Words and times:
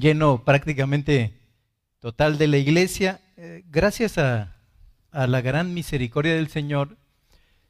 lleno 0.00 0.44
prácticamente 0.44 1.38
total 2.00 2.38
de 2.38 2.48
la 2.48 2.56
iglesia. 2.56 3.20
Eh, 3.36 3.62
gracias 3.70 4.18
a, 4.18 4.56
la 5.12 5.40
gran 5.40 5.74
misericordia 5.74 6.34
del 6.34 6.48
Señor, 6.48 6.96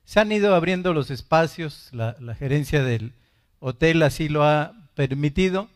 se 0.05 0.21
han 0.21 0.31
ido 0.31 0.55
abriendo 0.55 0.93
los 0.93 1.11
espacios, 1.11 1.89
la, 1.93 2.15
gerencia 2.39 2.83
del 2.83 3.15
hotel 3.61 4.03
así 4.03 4.29
lo 4.29 4.45
ha 4.45 4.75
permitido. 4.95 5.69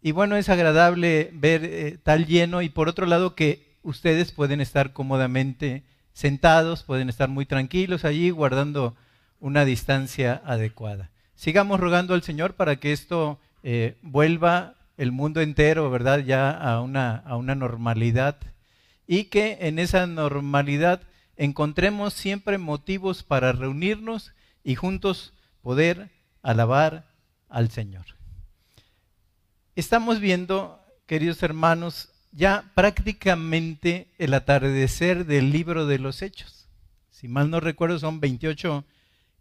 Y 0.00 0.12
bueno, 0.12 0.36
es 0.36 0.48
agradable 0.48 1.30
ver 1.34 1.64
eh, 1.64 1.98
tal 2.02 2.26
lleno 2.26 2.62
y 2.62 2.70
por 2.70 2.88
otro 2.88 3.06
lado 3.06 3.34
que 3.34 3.76
ustedes 3.82 4.32
pueden 4.32 4.60
estar 4.60 4.92
cómodamente 4.92 5.84
sentados, 6.12 6.82
pueden 6.82 7.08
estar 7.08 7.28
muy 7.28 7.46
tranquilos 7.46 8.04
allí 8.04 8.30
guardando 8.30 8.96
una 9.38 9.64
distancia 9.64 10.40
adecuada. 10.44 11.10
Sigamos 11.34 11.80
rogando 11.80 12.14
al 12.14 12.22
Señor 12.22 12.54
para 12.54 12.76
que 12.76 12.92
esto 12.92 13.38
eh, 13.62 13.96
vuelva 14.02 14.76
el 14.96 15.12
mundo 15.12 15.40
entero, 15.40 15.90
¿verdad? 15.90 16.20
Ya 16.20 16.50
a 16.50 16.80
una, 16.80 17.16
a 17.16 17.36
una 17.36 17.54
normalidad 17.54 18.36
y 19.06 19.24
que 19.24 19.58
en 19.62 19.78
esa 19.78 20.06
normalidad 20.06 21.02
encontremos 21.36 22.14
siempre 22.14 22.58
motivos 22.58 23.22
para 23.22 23.52
reunirnos 23.52 24.32
y 24.64 24.74
juntos 24.74 25.32
poder 25.60 26.10
alabar 26.42 27.06
al 27.48 27.70
Señor. 27.70 28.06
Estamos 29.74 30.20
viendo, 30.20 30.80
queridos 31.06 31.42
hermanos, 31.42 32.10
ya 32.32 32.70
prácticamente 32.74 34.08
el 34.18 34.34
atardecer 34.34 35.26
del 35.26 35.50
libro 35.50 35.86
de 35.86 35.98
los 35.98 36.22
Hechos. 36.22 36.68
Si 37.10 37.28
mal 37.28 37.50
no 37.50 37.60
recuerdo, 37.60 37.98
son 37.98 38.20
28 38.20 38.84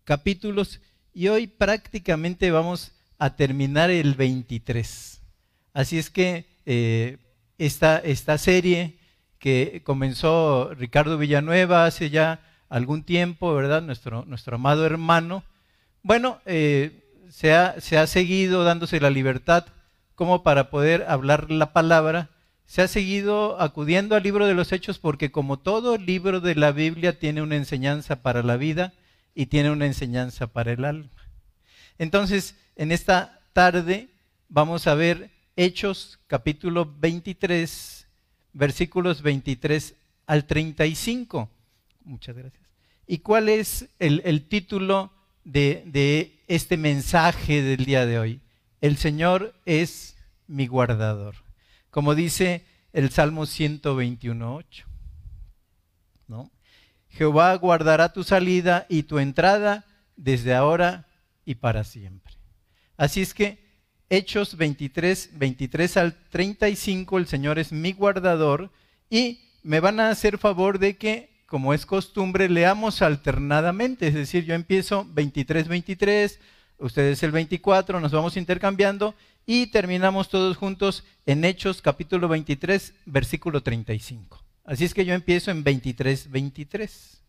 capítulos 0.04 0.82
y 1.14 1.28
hoy 1.30 1.48
prácticamente 1.48 2.52
vamos 2.52 2.92
a 3.18 3.36
terminar 3.36 3.90
el 3.90 4.16
23. 4.16 5.21
Así 5.74 5.98
es 5.98 6.10
que 6.10 6.46
eh, 6.66 7.18
esta, 7.58 8.38
serie 8.38 8.98
que 9.40 9.82
comenzó 9.84 10.74
Ricardo 10.74 11.18
Villanueva 11.18 11.86
hace 11.86 12.10
ya 12.10 12.42
algún 12.70 13.04
tiempo, 13.04 13.54
¿verdad? 13.54 13.82
Nuestro, 13.82 14.26
nuestro 14.26 14.56
amado 14.56 14.86
hermano. 14.86 15.44
Bueno, 16.04 16.40
eh, 16.46 17.04
se, 17.30 17.54
ha, 17.54 17.80
se 17.80 17.98
ha 17.98 18.08
seguido 18.08 18.64
dándose 18.64 19.00
la 19.00 19.10
libertad 19.10 19.66
como 20.16 20.44
para 20.44 20.70
poder 20.70 21.06
hablar 21.08 21.52
la 21.52 21.74
palabra. 21.74 22.30
Se 22.66 22.82
ha 22.82 22.88
seguido 22.88 23.60
acudiendo 23.60 24.16
al 24.16 24.24
libro 24.24 24.46
de 24.48 24.54
los 24.54 24.72
hechos 24.72 25.00
porque 25.00 25.32
como 25.32 25.60
todo 25.60 25.98
libro 25.98 26.42
de 26.42 26.56
la 26.56 26.72
Biblia 26.72 27.20
tiene 27.20 27.42
una 27.42 27.56
enseñanza 27.56 28.22
para 28.22 28.44
la 28.44 28.58
vida 28.58 28.94
y 29.36 29.48
tiene 29.48 29.72
una 29.72 29.86
enseñanza 29.86 30.48
para 30.48 30.72
el 30.72 30.86
alma. 30.86 31.10
Entonces, 31.98 32.56
en 32.76 32.92
esta 32.92 33.42
tarde 33.54 34.10
vamos 34.50 34.88
a 34.88 34.96
ver 34.96 35.30
Hechos 35.56 36.20
capítulo 36.28 36.96
23, 37.00 38.08
versículos 38.54 39.22
23 39.22 39.96
al 40.26 40.46
35. 40.46 41.50
Muchas 42.06 42.36
gracias. 42.38 42.64
¿Y 43.06 43.20
cuál 43.20 43.50
es 43.50 43.90
el, 44.00 44.48
título 44.48 45.12
de, 45.44 45.84
de 45.86 46.40
este 46.48 46.78
mensaje 46.78 47.62
del 47.62 47.84
día 47.84 48.06
de 48.06 48.20
hoy? 48.20 48.42
El 48.80 48.96
Señor 48.96 49.54
es 49.66 50.16
mi 50.48 50.68
guardador. 50.68 51.36
Como 51.90 52.16
dice 52.16 52.66
el 52.94 53.10
Salmo 53.10 53.44
121.8. 53.44 54.86
¿no? 56.28 56.50
Jehová 57.10 57.54
guardará 57.56 58.14
tu 58.14 58.24
salida 58.24 58.86
y 58.88 59.04
tu 59.04 59.20
entrada 59.20 59.86
desde 60.16 60.54
ahora 60.54 61.08
y 61.44 61.56
para 61.56 61.84
siempre. 61.84 62.34
Así 62.96 63.22
es 63.22 63.34
que 63.34 63.71
Hechos 64.12 64.58
23, 64.58 65.30
23 65.36 65.96
al 65.96 66.14
35, 66.32 67.18
el 67.18 67.28
Señor 67.28 67.60
es 67.60 67.72
mi 67.72 67.94
guardador 67.94 68.70
y 69.10 69.40
me 69.64 69.80
van 69.80 70.02
a 70.02 70.10
hacer 70.10 70.38
favor 70.38 70.80
de 70.80 70.98
que, 70.98 71.30
como 71.46 71.74
es 71.74 71.86
costumbre, 71.86 72.50
leamos 72.50 73.02
alternadamente. 73.02 74.10
Es 74.10 74.14
decir, 74.14 74.44
yo 74.44 74.54
empiezo 74.54 75.08
23, 75.14 75.70
23, 75.70 76.40
ustedes 76.80 77.24
el 77.24 77.32
24, 77.32 78.02
nos 78.02 78.12
vamos 78.12 78.36
intercambiando 78.36 79.16
y 79.46 79.68
terminamos 79.68 80.28
todos 80.28 80.58
juntos 80.58 81.06
en 81.26 81.46
Hechos 81.46 81.82
capítulo 81.82 82.28
23, 82.28 82.94
versículo 83.06 83.64
35. 83.64 84.44
Así 84.66 84.84
es 84.84 84.94
que 84.94 85.06
yo 85.06 85.14
empiezo 85.14 85.52
en 85.52 85.64
23, 85.64 86.30
23. 86.30 87.22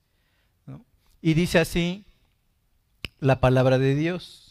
Y 1.20 1.34
dice 1.34 1.60
así 1.60 2.04
la 3.20 3.38
palabra 3.38 3.78
de 3.78 3.94
Dios. 3.94 4.41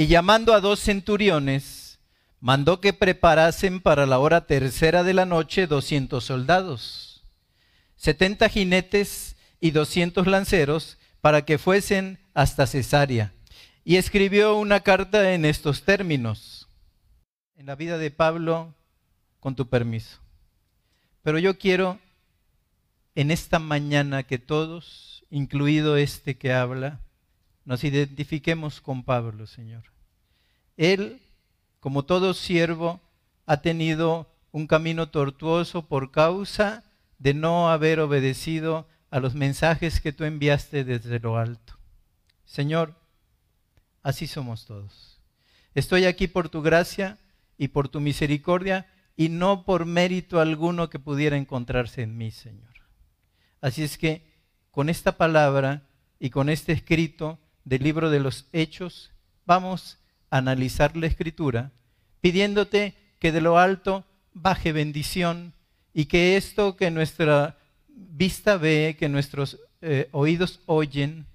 Y 0.00 0.06
llamando 0.06 0.54
a 0.54 0.60
dos 0.60 0.78
centuriones, 0.78 1.98
mandó 2.38 2.80
que 2.80 2.92
preparasen 2.92 3.80
para 3.80 4.06
la 4.06 4.20
hora 4.20 4.46
tercera 4.46 5.02
de 5.02 5.12
la 5.12 5.26
noche 5.26 5.66
doscientos 5.66 6.22
soldados, 6.22 7.24
setenta 7.96 8.48
jinetes 8.48 9.34
y 9.60 9.72
doscientos 9.72 10.28
lanceros, 10.28 10.98
para 11.20 11.44
que 11.44 11.58
fuesen 11.58 12.20
hasta 12.32 12.68
Cesarea. 12.68 13.32
Y 13.84 13.96
escribió 13.96 14.56
una 14.56 14.84
carta 14.84 15.32
en 15.32 15.44
estos 15.44 15.82
términos. 15.82 16.68
En 17.56 17.66
la 17.66 17.74
vida 17.74 17.98
de 17.98 18.12
Pablo, 18.12 18.72
con 19.40 19.56
tu 19.56 19.68
permiso. 19.68 20.20
Pero 21.24 21.40
yo 21.40 21.58
quiero 21.58 21.98
en 23.16 23.32
esta 23.32 23.58
mañana 23.58 24.22
que 24.22 24.38
todos, 24.38 25.24
incluido 25.28 25.96
este 25.96 26.38
que 26.38 26.52
habla, 26.52 27.00
nos 27.68 27.84
identifiquemos 27.84 28.80
con 28.80 29.02
Pablo, 29.02 29.46
Señor. 29.46 29.82
Él, 30.78 31.20
como 31.80 32.06
todo 32.06 32.32
siervo, 32.32 32.98
ha 33.44 33.60
tenido 33.60 34.26
un 34.52 34.66
camino 34.66 35.10
tortuoso 35.10 35.86
por 35.86 36.10
causa 36.10 36.82
de 37.18 37.34
no 37.34 37.68
haber 37.68 38.00
obedecido 38.00 38.88
a 39.10 39.20
los 39.20 39.34
mensajes 39.34 40.00
que 40.00 40.14
tú 40.14 40.24
enviaste 40.24 40.82
desde 40.82 41.20
lo 41.20 41.36
alto. 41.36 41.74
Señor, 42.46 42.94
así 44.02 44.26
somos 44.26 44.64
todos. 44.64 45.20
Estoy 45.74 46.06
aquí 46.06 46.26
por 46.26 46.48
tu 46.48 46.62
gracia 46.62 47.18
y 47.58 47.68
por 47.68 47.90
tu 47.90 48.00
misericordia 48.00 48.86
y 49.14 49.28
no 49.28 49.66
por 49.66 49.84
mérito 49.84 50.40
alguno 50.40 50.88
que 50.88 50.98
pudiera 50.98 51.36
encontrarse 51.36 52.00
en 52.00 52.16
mí, 52.16 52.30
Señor. 52.30 52.76
Así 53.60 53.82
es 53.82 53.98
que 53.98 54.22
con 54.70 54.88
esta 54.88 55.18
palabra 55.18 55.82
y 56.18 56.30
con 56.30 56.48
este 56.48 56.72
escrito 56.72 57.38
del 57.68 57.82
libro 57.82 58.08
de 58.08 58.18
los 58.18 58.46
Hechos, 58.52 59.12
vamos 59.44 59.98
a 60.30 60.38
analizar 60.38 60.96
la 60.96 61.06
escritura, 61.06 61.70
pidiéndote 62.22 62.94
que 63.18 63.30
de 63.30 63.42
lo 63.42 63.58
alto 63.58 64.06
baje 64.32 64.72
bendición 64.72 65.52
y 65.92 66.06
que 66.06 66.38
esto 66.38 66.76
que 66.76 66.90
nuestra 66.90 67.58
vista 67.88 68.56
ve, 68.56 68.96
que 68.98 69.10
nuestros 69.10 69.58
eh, 69.82 70.08
oídos 70.12 70.60
oyen, 70.64 71.26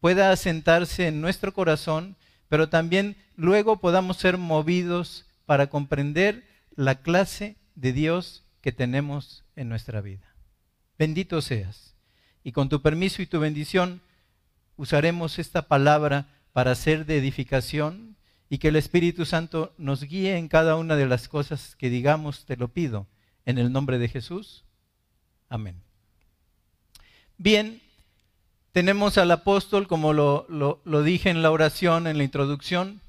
pueda 0.00 0.30
asentarse 0.30 1.08
en 1.08 1.20
nuestro 1.20 1.52
corazón, 1.52 2.16
pero 2.48 2.70
también 2.70 3.16
luego 3.36 3.76
podamos 3.78 4.16
ser 4.16 4.38
movidos 4.38 5.26
para 5.44 5.66
comprender 5.66 6.44
la 6.76 7.02
clase 7.02 7.56
de 7.74 7.92
Dios 7.92 8.44
que 8.62 8.72
tenemos 8.72 9.44
en 9.54 9.68
nuestra 9.68 10.00
vida. 10.00 10.34
Bendito 10.98 11.42
seas. 11.42 11.94
Y 12.42 12.52
con 12.52 12.70
tu 12.70 12.80
permiso 12.80 13.20
y 13.20 13.26
tu 13.26 13.38
bendición, 13.38 14.00
usaremos 14.76 15.38
esta 15.38 15.68
palabra 15.68 16.28
para 16.52 16.74
ser 16.74 17.06
de 17.06 17.18
edificación 17.18 18.16
y 18.48 18.58
que 18.58 18.68
el 18.68 18.76
Espíritu 18.76 19.24
Santo 19.24 19.74
nos 19.78 20.04
guíe 20.04 20.36
en 20.36 20.48
cada 20.48 20.76
una 20.76 20.96
de 20.96 21.06
las 21.06 21.28
cosas 21.28 21.76
que 21.76 21.90
digamos, 21.90 22.44
te 22.44 22.56
lo 22.56 22.68
pido, 22.68 23.06
en 23.44 23.58
el 23.58 23.72
nombre 23.72 23.98
de 23.98 24.08
Jesús. 24.08 24.64
Amén. 25.48 25.82
Bien, 27.36 27.82
tenemos 28.72 29.18
al 29.18 29.30
apóstol, 29.30 29.88
como 29.88 30.12
lo, 30.12 31.02
dije 31.02 31.30
en 31.30 31.42
la 31.42 31.50
oración, 31.50 32.06
en 32.06 32.18
la 32.18 32.24
introducción, 32.24 33.00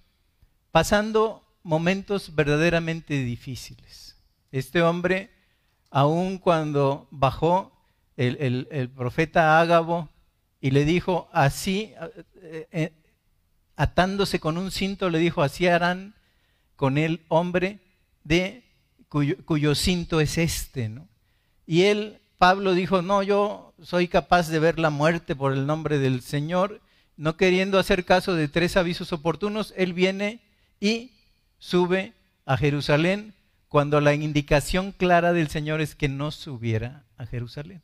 pasando 0.72 1.44
momentos 1.63 2.36
verdaderamente 2.36 3.24
difíciles. 3.24 4.18
Este 4.51 4.81
hombre, 4.81 5.31
aun 5.92 6.38
cuando 6.38 7.07
bajó 7.12 7.72
el, 8.18 8.68
el 8.72 8.90
profeta 8.90 9.60
Ágabo 9.60 10.10
y 10.62 10.72
le 10.72 10.86
dijo, 10.86 11.30
así, 11.31 11.94
eh, 12.42 12.68
eh, 12.72 12.94
atándose 13.75 14.40
con 14.40 14.57
un 14.57 14.72
cinto, 14.72 15.10
le 15.10 15.19
dijo, 15.19 15.42
así 15.42 15.68
harán 15.68 16.16
con 16.75 16.98
el 16.98 17.22
hombre 17.28 17.80
de 18.24 18.63
cuyo, 19.10 19.75
cinto 19.75 20.19
es 20.19 20.38
este. 20.38 20.90
¿no? 20.90 21.07
Y 21.66 21.84
él, 21.84 22.19
Pablo, 22.38 22.74
dijo, 22.74 23.02
no, 23.02 23.24
yo 23.24 23.74
soy 23.81 24.07
capaz 24.07 24.50
de 24.50 24.60
ver 24.60 24.80
la 24.80 24.90
muerte 24.90 25.36
por 25.36 25.54
el 25.54 25.66
nombre 25.66 26.00
del 26.00 26.22
Señor. 26.22 26.81
No 27.18 27.38
queriendo 27.38 27.80
hacer 27.80 28.04
caso 28.04 28.34
de 28.34 28.50
tres 28.50 28.75
avisos 28.75 29.13
oportunos, 29.13 29.74
él 29.78 29.94
viene 29.94 30.42
y 30.80 31.12
sube 31.60 32.13
a 32.46 32.57
Jerusalén 32.57 33.34
cuando 33.69 34.02
la 34.02 34.13
indicación 34.13 34.92
clara 34.92 35.34
del 35.34 35.50
Señor 35.50 35.81
es 35.81 35.96
que 35.96 36.10
no 36.10 36.31
subiera 36.31 37.06
a 37.18 37.25
Jerusalén. 37.25 37.81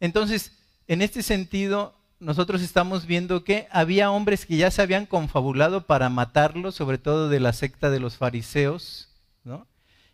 Entonces, 0.00 0.61
en 0.92 1.00
este 1.00 1.22
sentido, 1.22 1.94
nosotros 2.20 2.60
estamos 2.60 3.06
viendo 3.06 3.44
que 3.44 3.66
había 3.70 4.10
hombres 4.10 4.44
que 4.44 4.58
ya 4.58 4.70
se 4.70 4.82
habían 4.82 5.06
confabulado 5.06 5.86
para 5.86 6.10
matarlo, 6.10 6.70
sobre 6.70 6.98
todo 6.98 7.30
de 7.30 7.40
la 7.40 7.54
secta 7.54 7.88
de 7.88 7.98
los 7.98 8.18
fariseos, 8.18 9.08
¿no? 9.42 9.66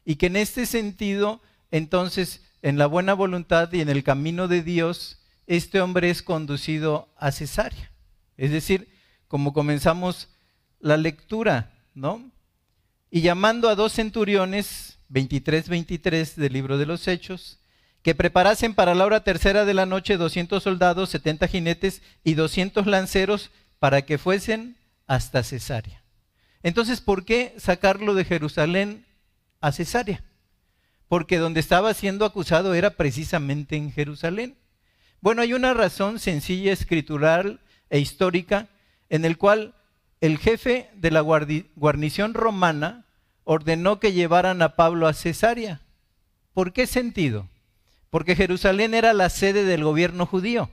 Y 0.05 0.15
que 0.17 0.27
en 0.27 0.37
este 0.37 0.67
sentido, 0.67 1.43
entonces, 1.73 2.45
en 2.63 2.79
la 2.79 2.87
buena 2.87 3.13
voluntad 3.15 3.73
y 3.73 3.81
en 3.81 3.89
el 3.89 4.05
camino 4.05 4.47
de 4.47 4.63
Dios, 4.63 5.19
este 5.49 5.81
hombre 5.81 6.11
es 6.11 6.23
conducido 6.23 7.09
a 7.17 7.33
Cesarea. 7.33 7.91
Es 8.37 8.53
decir, 8.53 8.89
como 9.27 9.53
comenzamos 9.53 10.29
la 10.79 10.97
lectura, 10.97 11.73
¿no? 11.93 12.31
Y 13.11 13.23
llamando 13.23 13.69
a 13.69 13.75
dos 13.75 13.95
centuriones, 13.95 15.01
23-23 15.11 16.37
del 16.37 16.53
libro 16.53 16.79
de 16.79 16.87
los 16.87 17.09
Hechos, 17.09 17.59
que 18.03 18.15
preparasen 18.15 18.75
para 18.75 18.95
la 18.95 19.05
hora 19.05 19.25
tercera 19.25 19.65
de 19.65 19.75
la 19.75 19.87
noche 19.87 20.17
200 20.17 20.62
soldados, 20.62 21.11
70 21.11 21.49
jinetes 21.49 22.03
y 22.25 22.35
200 22.35 22.87
lanceros 22.87 23.50
para 23.79 24.03
que 24.03 24.19
fuesen 24.19 24.77
hasta 25.06 25.43
Cesarea. 25.43 26.03
Entonces, 26.62 27.00
¿por 27.00 27.25
qué 27.25 27.55
sacarlo 27.59 28.15
de 28.15 28.25
Jerusalén 28.25 29.06
a 29.61 29.73
Cesarea? 29.73 30.23
Porque 31.09 31.39
donde 31.39 31.61
estaba 31.61 31.95
siendo 31.95 32.25
acusado 32.25 32.75
era 32.75 32.91
precisamente 32.91 33.77
en 33.77 33.93
Jerusalén. 33.93 34.56
Bueno, 35.21 35.43
hay 35.43 35.55
una 35.55 35.75
razón 35.75 36.19
sencilla, 36.19 36.73
escritural 36.73 37.61
e 37.91 37.99
histórica, 37.99 38.69
en 39.09 39.25
el 39.25 39.39
cual 39.39 39.75
el 40.21 40.39
jefe 40.39 40.91
de 40.94 41.11
la 41.11 41.21
guarnición 41.21 42.35
romana 42.35 43.06
ordenó 43.44 43.99
que 43.99 44.12
llevaran 44.12 44.61
a 44.62 44.77
Pablo 44.77 45.06
a 45.06 45.15
Cesarea. 45.15 45.81
¿Por 46.53 46.73
qué 46.73 46.87
sentido? 46.87 47.49
Porque 48.10 48.37
Jerusalén 48.37 48.94
era 48.94 49.12
la 49.12 49.28
sede 49.31 49.64
del 49.64 49.84
gobierno 49.84 50.26
judío. 50.26 50.70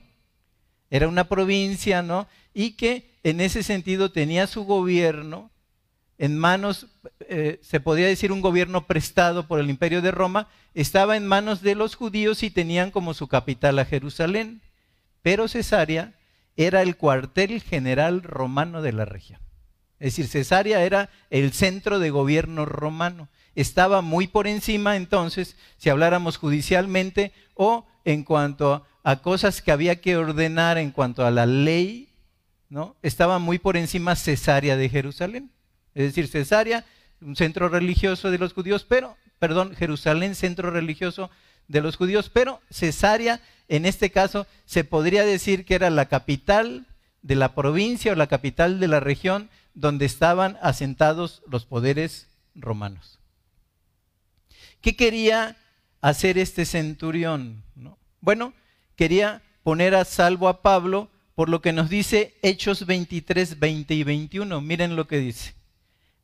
Era 0.90 1.08
una 1.08 1.28
provincia, 1.28 2.02
¿no? 2.02 2.28
Y 2.54 2.72
que 2.72 3.10
en 3.22 3.40
ese 3.40 3.62
sentido 3.62 4.12
tenía 4.12 4.46
su 4.46 4.64
gobierno 4.64 5.50
en 6.18 6.38
manos, 6.38 6.86
eh, 7.28 7.60
se 7.62 7.80
podía 7.80 8.06
decir 8.06 8.32
un 8.32 8.40
gobierno 8.40 8.86
prestado 8.86 9.46
por 9.46 9.60
el 9.60 9.68
imperio 9.68 10.00
de 10.00 10.10
Roma, 10.10 10.48
estaba 10.74 11.16
en 11.16 11.26
manos 11.26 11.60
de 11.60 11.74
los 11.74 11.94
judíos 11.94 12.42
y 12.42 12.50
tenían 12.50 12.90
como 12.90 13.12
su 13.14 13.28
capital 13.28 13.78
a 13.78 13.84
Jerusalén. 13.84 14.62
Pero 15.22 15.48
Cesarea 15.48 16.14
era 16.56 16.82
el 16.82 16.96
cuartel 16.96 17.60
general 17.60 18.22
romano 18.22 18.80
de 18.80 18.92
la 18.92 19.04
región. 19.04 19.40
Es 19.98 20.16
decir, 20.16 20.28
Cesarea 20.28 20.84
era 20.84 21.10
el 21.30 21.52
centro 21.52 21.98
de 21.98 22.10
gobierno 22.10 22.64
romano. 22.64 23.28
Estaba 23.56 24.02
muy 24.02 24.28
por 24.28 24.46
encima 24.46 24.96
entonces, 24.96 25.56
si 25.78 25.90
habláramos 25.90 26.36
judicialmente 26.36 27.32
o 27.54 27.86
en 28.04 28.22
cuanto 28.22 28.86
a 29.02 29.16
cosas 29.22 29.62
que 29.62 29.72
había 29.72 30.00
que 30.00 30.16
ordenar 30.16 30.78
en 30.78 30.92
cuanto 30.92 31.26
a 31.26 31.30
la 31.32 31.46
ley, 31.46 32.10
¿no? 32.68 32.94
Estaba 33.02 33.38
muy 33.38 33.58
por 33.58 33.76
encima 33.76 34.14
Cesarea 34.14 34.76
de 34.76 34.88
Jerusalén. 34.88 35.50
Es 35.94 36.04
decir, 36.04 36.28
Cesarea, 36.28 36.84
un 37.20 37.34
centro 37.34 37.68
religioso 37.68 38.30
de 38.30 38.38
los 38.38 38.52
judíos, 38.52 38.84
pero, 38.88 39.16
perdón, 39.38 39.74
Jerusalén, 39.74 40.34
centro 40.34 40.70
religioso 40.70 41.30
de 41.66 41.80
los 41.80 41.96
judíos, 41.96 42.30
pero 42.32 42.60
Cesarea 42.70 43.40
en 43.68 43.86
este 43.86 44.10
caso 44.10 44.46
se 44.64 44.84
podría 44.84 45.24
decir 45.24 45.64
que 45.64 45.74
era 45.74 45.90
la 45.90 46.06
capital 46.06 46.86
de 47.22 47.34
la 47.34 47.54
provincia 47.54 48.12
o 48.12 48.14
la 48.14 48.28
capital 48.28 48.78
de 48.78 48.88
la 48.88 49.00
región 49.00 49.48
donde 49.74 50.04
estaban 50.04 50.58
asentados 50.62 51.42
los 51.48 51.64
poderes 51.64 52.28
romanos. 52.54 53.18
¿Qué 54.86 54.94
quería 54.94 55.56
hacer 56.00 56.38
este 56.38 56.64
centurión? 56.64 57.64
Bueno, 58.20 58.52
quería 58.94 59.42
poner 59.64 59.96
a 59.96 60.04
salvo 60.04 60.46
a 60.46 60.62
Pablo 60.62 61.10
por 61.34 61.48
lo 61.48 61.60
que 61.60 61.72
nos 61.72 61.90
dice 61.90 62.36
Hechos 62.40 62.86
23, 62.86 63.58
20 63.58 63.94
y 63.94 64.04
21. 64.04 64.60
Miren 64.60 64.94
lo 64.94 65.08
que 65.08 65.18
dice. 65.18 65.54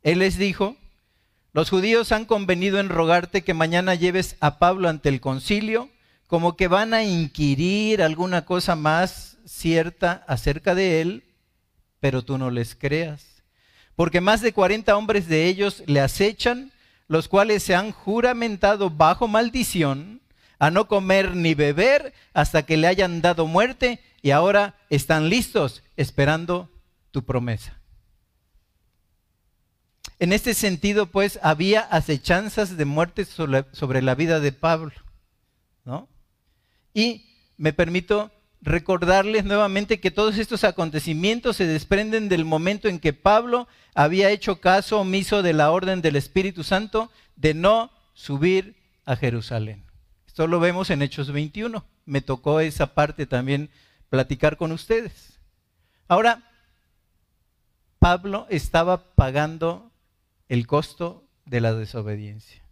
Él 0.04 0.20
les 0.20 0.38
dijo, 0.38 0.76
los 1.52 1.70
judíos 1.70 2.12
han 2.12 2.24
convenido 2.24 2.78
en 2.78 2.88
rogarte 2.88 3.42
que 3.42 3.52
mañana 3.52 3.96
lleves 3.96 4.36
a 4.38 4.60
Pablo 4.60 4.88
ante 4.88 5.08
el 5.08 5.20
concilio 5.20 5.88
como 6.28 6.56
que 6.56 6.68
van 6.68 6.94
a 6.94 7.02
inquirir 7.02 8.00
alguna 8.00 8.44
cosa 8.44 8.76
más 8.76 9.38
cierta 9.44 10.24
acerca 10.28 10.76
de 10.76 11.00
él, 11.00 11.24
pero 11.98 12.22
tú 12.22 12.38
no 12.38 12.52
les 12.52 12.76
creas. 12.76 13.42
Porque 13.96 14.20
más 14.20 14.40
de 14.40 14.52
40 14.52 14.96
hombres 14.96 15.26
de 15.26 15.48
ellos 15.48 15.82
le 15.86 15.98
acechan, 15.98 16.70
los 17.08 17.28
cuales 17.28 17.62
se 17.62 17.74
han 17.74 17.92
juramentado 17.92 18.90
bajo 18.90 19.28
maldición 19.28 20.20
a 20.58 20.70
no 20.70 20.86
comer 20.86 21.34
ni 21.34 21.54
beber 21.54 22.14
hasta 22.32 22.64
que 22.64 22.76
le 22.76 22.86
hayan 22.86 23.20
dado 23.20 23.46
muerte 23.46 24.00
y 24.22 24.30
ahora 24.30 24.76
están 24.90 25.28
listos 25.28 25.82
esperando 25.96 26.70
tu 27.10 27.24
promesa. 27.24 27.78
En 30.20 30.32
este 30.32 30.54
sentido, 30.54 31.06
pues, 31.06 31.40
había 31.42 31.80
acechanzas 31.80 32.76
de 32.76 32.84
muerte 32.84 33.24
sobre, 33.24 34.02
la 34.02 34.14
vida 34.14 34.38
de 34.38 34.52
Pablo, 34.52 34.92
¿no? 35.84 36.08
Y 36.94 37.26
me 37.56 37.72
permito 37.72 38.30
recordarles 38.62 39.44
nuevamente 39.44 40.00
que 40.00 40.12
todos 40.12 40.38
estos 40.38 40.62
acontecimientos 40.62 41.56
se 41.56 41.66
desprenden 41.66 42.28
del 42.28 42.44
momento 42.44 42.88
en 42.88 43.00
que 43.00 43.12
Pablo 43.12 43.66
había 43.94 44.30
hecho 44.30 44.60
caso 44.60 45.00
omiso 45.00 45.42
de 45.42 45.52
la 45.52 45.70
orden 45.72 46.00
del 46.00 46.16
Espíritu 46.16 46.62
Santo 46.62 47.10
de 47.34 47.54
no 47.54 47.90
subir 48.14 48.76
a 49.04 49.16
Jerusalén. 49.16 49.82
Esto 50.26 50.46
lo 50.46 50.60
vemos 50.60 50.90
en 50.90 51.02
Hechos 51.02 51.32
21. 51.32 51.84
Me 52.06 52.20
tocó 52.20 52.60
esa 52.60 52.94
parte 52.94 53.26
también 53.26 53.68
platicar 54.08 54.56
con 54.56 54.70
ustedes. 54.70 55.40
Ahora, 56.06 56.42
Pablo 57.98 58.46
estaba 58.48 59.14
pagando 59.14 59.90
el 60.48 60.66
costo 60.66 61.24
de 61.46 61.60
la 61.60 61.74
desobediencia. 61.74 62.62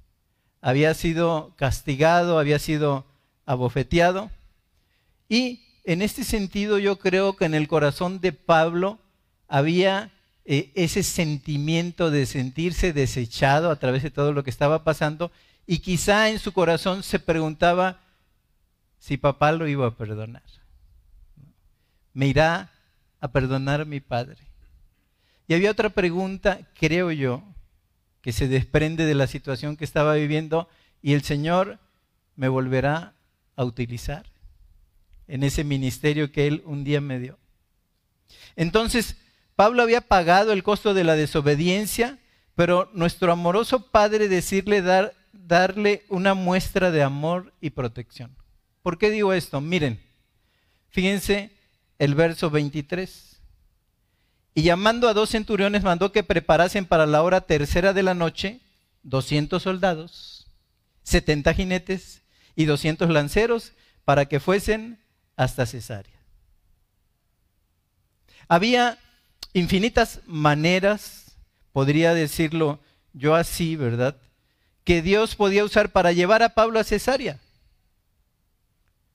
Había 0.60 0.94
sido 0.94 1.54
castigado, 1.56 2.38
había 2.38 2.58
sido 2.58 3.06
abofeteado. 3.44 4.30
Y 5.28 5.69
en 5.84 6.02
este 6.02 6.24
sentido 6.24 6.78
yo 6.78 6.98
creo 6.98 7.36
que 7.36 7.44
en 7.44 7.54
el 7.54 7.68
corazón 7.68 8.20
de 8.20 8.32
Pablo 8.32 8.98
había 9.48 10.10
eh, 10.44 10.72
ese 10.74 11.02
sentimiento 11.02 12.10
de 12.10 12.26
sentirse 12.26 12.92
desechado 12.92 13.70
a 13.70 13.76
través 13.76 14.02
de 14.02 14.10
todo 14.10 14.32
lo 14.32 14.44
que 14.44 14.50
estaba 14.50 14.84
pasando 14.84 15.32
y 15.66 15.78
quizá 15.78 16.28
en 16.30 16.38
su 16.38 16.52
corazón 16.52 17.02
se 17.02 17.18
preguntaba 17.18 18.00
si 18.98 19.16
papá 19.16 19.52
lo 19.52 19.68
iba 19.68 19.86
a 19.86 19.96
perdonar. 19.96 20.42
¿Me 22.12 22.26
irá 22.26 22.72
a 23.20 23.28
perdonar 23.28 23.86
mi 23.86 24.00
padre? 24.00 24.38
Y 25.46 25.54
había 25.54 25.70
otra 25.70 25.90
pregunta, 25.90 26.60
creo 26.78 27.10
yo, 27.10 27.42
que 28.20 28.32
se 28.32 28.48
desprende 28.48 29.06
de 29.06 29.14
la 29.14 29.26
situación 29.26 29.76
que 29.76 29.84
estaba 29.84 30.14
viviendo 30.14 30.68
y 31.02 31.14
el 31.14 31.22
Señor 31.22 31.78
me 32.36 32.48
volverá 32.48 33.14
a 33.56 33.64
utilizar 33.64 34.29
en 35.30 35.42
ese 35.42 35.64
ministerio 35.64 36.32
que 36.32 36.46
Él 36.46 36.62
un 36.66 36.84
día 36.84 37.00
me 37.00 37.18
dio. 37.18 37.38
Entonces, 38.56 39.16
Pablo 39.56 39.82
había 39.82 40.00
pagado 40.00 40.52
el 40.52 40.62
costo 40.62 40.94
de 40.94 41.04
la 41.04 41.16
desobediencia, 41.16 42.18
pero 42.54 42.90
nuestro 42.92 43.32
amoroso 43.32 43.90
Padre 43.90 44.28
decirle 44.28 44.82
dar, 44.82 45.14
darle 45.32 46.04
una 46.08 46.34
muestra 46.34 46.90
de 46.90 47.02
amor 47.02 47.52
y 47.60 47.70
protección. 47.70 48.36
¿Por 48.82 48.98
qué 48.98 49.10
digo 49.10 49.32
esto? 49.32 49.60
Miren, 49.60 50.00
fíjense 50.88 51.50
el 51.98 52.14
verso 52.14 52.50
23. 52.50 53.40
Y 54.54 54.62
llamando 54.62 55.08
a 55.08 55.14
dos 55.14 55.30
centuriones 55.30 55.82
mandó 55.82 56.10
que 56.10 56.22
preparasen 56.22 56.86
para 56.86 57.06
la 57.06 57.22
hora 57.22 57.42
tercera 57.42 57.92
de 57.92 58.02
la 58.02 58.14
noche 58.14 58.60
200 59.02 59.62
soldados, 59.62 60.46
70 61.04 61.54
jinetes 61.54 62.22
y 62.56 62.64
200 62.64 63.08
lanceros 63.10 63.72
para 64.04 64.26
que 64.26 64.40
fuesen 64.40 64.98
hasta 65.40 65.64
Cesarea. 65.64 66.20
Había 68.46 68.98
infinitas 69.54 70.20
maneras, 70.26 71.34
podría 71.72 72.12
decirlo 72.12 72.78
yo 73.14 73.34
así, 73.34 73.74
¿verdad? 73.74 74.16
Que 74.84 75.00
Dios 75.00 75.36
podía 75.36 75.64
usar 75.64 75.92
para 75.92 76.12
llevar 76.12 76.42
a 76.42 76.50
Pablo 76.50 76.78
a 76.78 76.84
Cesarea. 76.84 77.40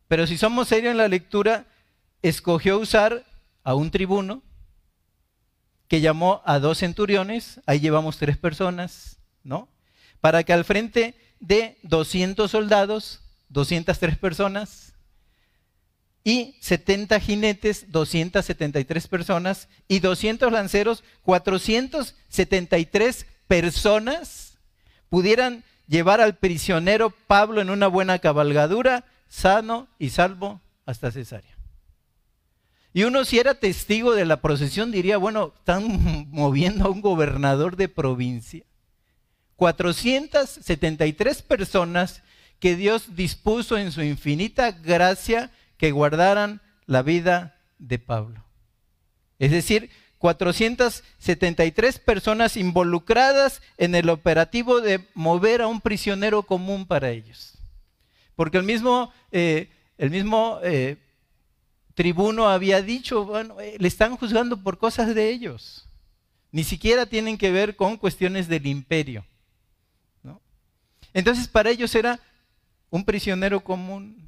Pero 0.08 0.26
si 0.26 0.36
somos 0.40 0.68
serios 0.68 0.94
en 0.94 0.98
la 0.98 1.08
lectura, 1.08 1.68
escogió 2.24 2.80
usar 2.80 3.24
a 3.64 3.76
un 3.76 3.92
tribuno 3.92 4.42
que 5.88 6.02
llamó 6.02 6.42
a 6.44 6.58
dos 6.58 6.80
centuriones, 6.80 7.62
ahí 7.68 7.80
llevamos 7.80 8.18
tres 8.18 8.36
personas, 8.36 9.20
¿no? 9.44 9.70
Para 10.22 10.44
que 10.44 10.54
al 10.54 10.66
frente 10.66 11.14
de 11.40 11.78
200 11.84 12.50
soldados 12.50 13.22
203 13.50 14.18
personas, 14.18 14.95
y 16.26 16.56
70 16.60 17.18
jinetes, 17.20 17.92
273 17.92 19.08
personas, 19.08 19.70
y 19.88 20.00
200 20.00 20.52
lanceros, 20.52 21.04
473 21.22 23.28
personas, 23.48 24.58
pudieran 25.08 25.64
llevar 25.88 26.22
al 26.22 26.36
prisionero 26.36 27.12
Pablo 27.12 27.62
en 27.62 27.70
una 27.70 27.86
buena 27.86 28.18
cabalgadura, 28.18 29.06
sano 29.30 29.88
y 30.00 30.10
salvo 30.10 30.62
hasta 30.88 31.12
Cesarea. 31.12 31.56
Y 32.92 33.04
uno 33.04 33.24
si 33.24 33.38
era 33.38 33.54
testigo 33.54 34.16
de 34.16 34.26
la 34.26 34.42
procesión 34.42 34.92
diría, 34.92 35.18
bueno, 35.18 35.54
están 35.56 36.28
moviendo 36.32 36.86
a 36.86 36.90
un 36.90 37.02
gobernador 37.02 37.76
de 37.76 37.88
provincia 37.88 38.66
473 39.58 41.44
personas 41.44 42.24
que 42.60 42.76
Dios 42.76 43.16
dispuso 43.16 43.78
en 43.78 43.92
su 43.92 44.02
infinita 44.02 44.72
gracia 44.72 45.52
que 45.78 45.92
guardaran 45.92 46.62
la 46.86 47.02
vida 47.02 47.56
de 47.78 48.00
Pablo. 48.00 48.44
Es 49.40 49.52
decir, 49.52 49.90
473 50.20 52.00
personas 52.00 52.58
involucradas 52.58 53.62
en 53.78 53.96
el 53.96 54.10
operativo 54.10 54.82
de 54.82 55.08
mover 55.14 55.62
a 55.62 55.68
un 55.68 55.82
prisionero 55.82 56.44
común 56.44 56.86
para 56.86 57.12
ellos. 57.12 57.58
Porque 58.36 58.58
el 58.58 58.64
mismo, 58.64 59.14
eh, 59.32 59.70
el 59.98 60.10
mismo 60.10 60.60
eh, 60.64 60.98
tribuno 61.94 62.50
había 62.50 62.82
dicho, 62.82 63.26
bueno, 63.26 63.60
eh, 63.60 63.76
le 63.78 63.88
están 63.88 64.16
juzgando 64.18 64.62
por 64.62 64.78
cosas 64.78 65.14
de 65.14 65.30
ellos. 65.30 65.88
Ni 66.52 66.64
siquiera 66.64 67.06
tienen 67.06 67.38
que 67.38 67.52
ver 67.52 67.76
con 67.76 67.98
cuestiones 67.98 68.48
del 68.48 68.66
imperio. 68.68 69.26
Entonces 71.14 71.48
para 71.48 71.70
ellos 71.70 71.96
era 71.96 72.20
un 72.90 73.06
prisionero 73.06 73.64
común. 73.64 74.25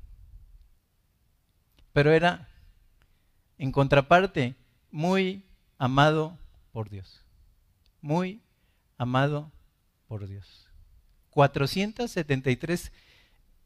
Pero 1.97 2.11
era, 2.11 2.47
en 3.57 3.71
contraparte, 3.71 4.53
muy 4.91 5.43
amado 5.79 6.37
por 6.71 6.91
Dios. 6.91 7.23
Muy 8.01 8.39
amado 8.99 9.51
por 10.07 10.27
Dios. 10.27 10.67
473 11.31 12.91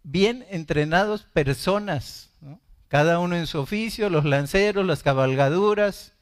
bien 0.04 0.46
entrenados 0.50 1.24
personas, 1.24 2.30
cada 2.88 3.20
uno 3.20 3.36
en 3.36 3.48
su 3.48 3.60
oficio, 3.60 4.10
los 4.10 4.24
lanceros, 4.24 4.86
las 4.86 5.04
cabalgaduras, 5.04 6.14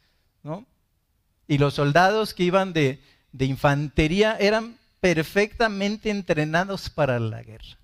y 1.47 1.59
los 1.59 1.75
soldados 1.75 2.33
que 2.33 2.41
iban 2.41 2.73
de 2.73 2.99
infantería 3.37 4.35
eran 4.39 4.79
perfectamente 4.99 6.09
entrenados 6.09 6.89
para 6.89 7.19
la 7.19 7.43
guerra. 7.43 7.77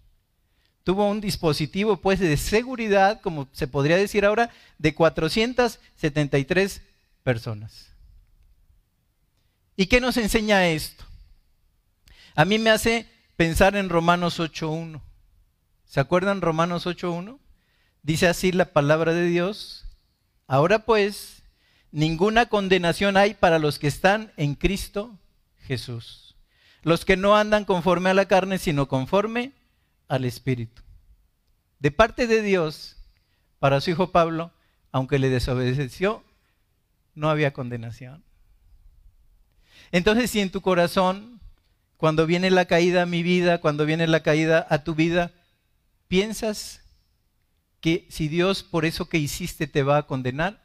Tuvo 0.85 1.09
un 1.09 1.19
dispositivo 1.19 1.97
pues 1.97 2.19
de 2.19 2.37
seguridad, 2.37 3.19
como 3.19 3.47
se 3.53 3.67
podría 3.67 3.97
decir 3.97 4.23
ahora, 4.23 4.51
de 4.77 4.93
473 4.93 6.81
personas. 7.23 7.87
¿Y 9.75 9.87
qué 9.87 9.99
nos 9.99 10.15
enseña 10.17 10.67
esto? 10.67 11.03
A 12.35 12.45
mí 12.45 12.59
me 12.59 12.69
hace 12.69 13.09
pensar 13.35 13.75
en 13.75 13.89
Romanos 13.89 14.39
8.1. 14.39 15.01
¿Se 15.85 15.99
acuerdan 15.99 16.41
Romanos 16.41 16.85
8.1? 16.85 17.39
Dice 18.03 18.27
así 18.27 18.51
la 18.51 18.65
palabra 18.65 19.11
de 19.11 19.25
Dios. 19.25 19.85
Ahora 20.45 20.85
pues, 20.85 21.41
ninguna 21.91 22.45
condenación 22.45 23.17
hay 23.17 23.33
para 23.33 23.57
los 23.57 23.79
que 23.79 23.87
están 23.87 24.31
en 24.37 24.53
Cristo 24.53 25.17
Jesús. 25.61 26.35
Los 26.83 27.05
que 27.05 27.17
no 27.17 27.35
andan 27.35 27.65
conforme 27.65 28.11
a 28.11 28.13
la 28.13 28.27
carne, 28.27 28.59
sino 28.59 28.87
conforme 28.87 29.53
al 30.07 30.25
Espíritu. 30.25 30.81
De 31.79 31.91
parte 31.91 32.27
de 32.27 32.41
Dios, 32.41 32.97
para 33.59 33.81
su 33.81 33.91
hijo 33.91 34.11
Pablo, 34.11 34.51
aunque 34.91 35.19
le 35.19 35.29
desobedeció, 35.29 36.23
no 37.15 37.29
había 37.29 37.53
condenación. 37.53 38.23
Entonces, 39.91 40.31
si 40.31 40.39
en 40.39 40.51
tu 40.51 40.61
corazón, 40.61 41.39
cuando 41.97 42.25
viene 42.25 42.49
la 42.51 42.65
caída 42.65 43.03
a 43.03 43.05
mi 43.05 43.23
vida, 43.23 43.59
cuando 43.59 43.85
viene 43.85 44.07
la 44.07 44.21
caída 44.21 44.65
a 44.69 44.83
tu 44.83 44.95
vida, 44.95 45.31
piensas 46.07 46.81
que 47.81 48.07
si 48.09 48.27
Dios 48.27 48.63
por 48.63 48.85
eso 48.85 49.07
que 49.07 49.17
hiciste 49.17 49.67
te 49.67 49.83
va 49.83 49.97
a 49.97 50.07
condenar, 50.07 50.63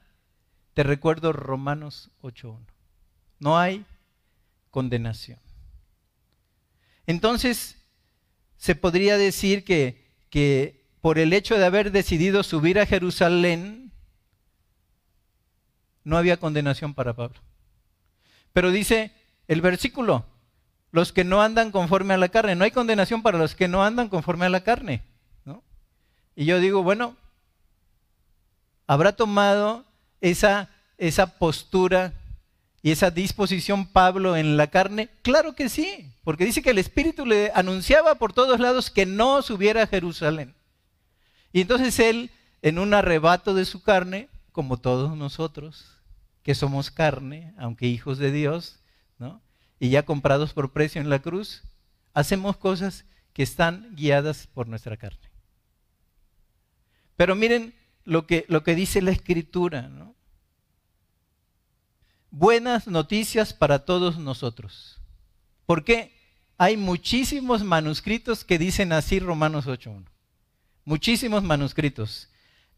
te 0.75 0.83
recuerdo 0.83 1.33
Romanos 1.33 2.11
8.1. 2.23 2.59
No 3.39 3.59
hay 3.59 3.85
condenación. 4.71 5.39
Entonces, 7.07 7.77
se 8.61 8.75
podría 8.75 9.17
decir 9.17 9.65
que, 9.65 10.07
que 10.29 10.85
por 11.01 11.19
el 11.19 11.33
hecho 11.33 11.57
de 11.57 11.65
haber 11.65 11.93
decidido 11.93 12.43
subir 12.43 12.79
a 12.79 12.85
Jerusalén, 12.85 13.91
no 16.05 16.19
había 16.19 16.37
condenación 16.37 16.93
para 16.93 17.15
Pablo. 17.15 17.41
Pero 18.53 18.71
dice, 18.71 19.13
el 19.49 19.63
versículo, 19.63 20.27
los 20.93 21.11
que 21.11 21.25
no 21.25 21.41
andan 21.41 21.71
conforme 21.71 22.13
a 22.13 22.19
la 22.19 22.29
carne. 22.29 22.55
No 22.55 22.65
hay 22.65 22.71
condenación 22.71 23.23
para 23.23 23.39
los 23.39 23.55
que 23.55 23.67
no 23.67 23.83
andan 23.83 24.11
conforme 24.11 24.45
a 24.45 24.51
la 24.51 24.61
carne. 24.61 25.03
Y 26.37 26.45
yo 26.45 26.61
digo, 26.61 26.83
bueno, 26.83 27.17
¿habrá 28.87 29.13
tomado 29.13 29.87
esa, 30.21 30.69
esa 30.99 31.39
postura 31.39 32.13
y 32.83 32.91
esa 32.91 33.11
disposición 33.11 33.87
Pablo 33.87 34.37
en 34.37 34.57
la 34.57 34.69
carne? 34.69 35.11
Claro 35.23 35.55
que 35.55 35.69
sí, 35.69 36.13
porque 36.25 36.45
dice 36.45 36.63
que 36.63 36.71
el 36.71 36.79
Espíritu 36.79 37.27
le 37.27 37.53
anunciaba 37.55 38.15
por 38.15 38.33
todos 38.33 38.59
lados 38.61 38.91
que 38.91 39.07
no 39.07 39.43
subiera 39.43 39.83
a 39.83 39.87
Jerusalén. 39.87 40.55
Y 41.53 41.61
entonces 41.61 41.99
él, 41.99 42.31
en 42.63 42.79
un 42.79 42.95
arrebato 42.95 43.55
de 43.55 43.65
su 43.65 43.83
carne, 43.83 44.29
como 44.53 44.79
todos 44.79 45.17
nosotros, 45.17 45.99
que 46.43 46.55
somos 46.55 46.91
carne, 46.91 47.55
aunque 47.59 47.87
hijos 47.87 48.19
de 48.19 48.33
Dios, 48.33 48.81
¿no? 49.19 49.43
Y 49.79 49.91
ya 49.91 50.05
comprados 50.05 50.53
por 50.53 50.73
precio 50.73 51.01
en 51.01 51.11
la 51.11 51.21
cruz, 51.21 51.63
hacemos 52.15 52.57
cosas 52.57 53.05
que 53.33 53.43
están 53.43 53.95
guiadas 53.95 54.47
por 54.47 54.69
nuestra 54.69 54.97
carne. 54.97 55.31
Pero 57.17 57.35
miren 57.35 57.75
lo 58.05 58.27
que, 58.27 58.47
lo 58.49 58.63
que 58.63 58.75
dice 58.75 59.03
la 59.03 59.11
escritura, 59.11 59.83
¿no? 59.89 60.15
Buenas 62.33 62.87
noticias 62.87 63.53
para 63.53 63.81
todos 63.81 64.17
nosotros. 64.19 65.01
Porque 65.67 66.15
hay 66.59 66.77
muchísimos 66.77 67.65
manuscritos 67.65 68.45
que 68.45 68.59
dicen 68.59 68.93
así 68.93 69.19
Romanos 69.19 69.67
8.1. 69.67 70.05
Muchísimos 70.85 71.43
manuscritos. 71.43 72.29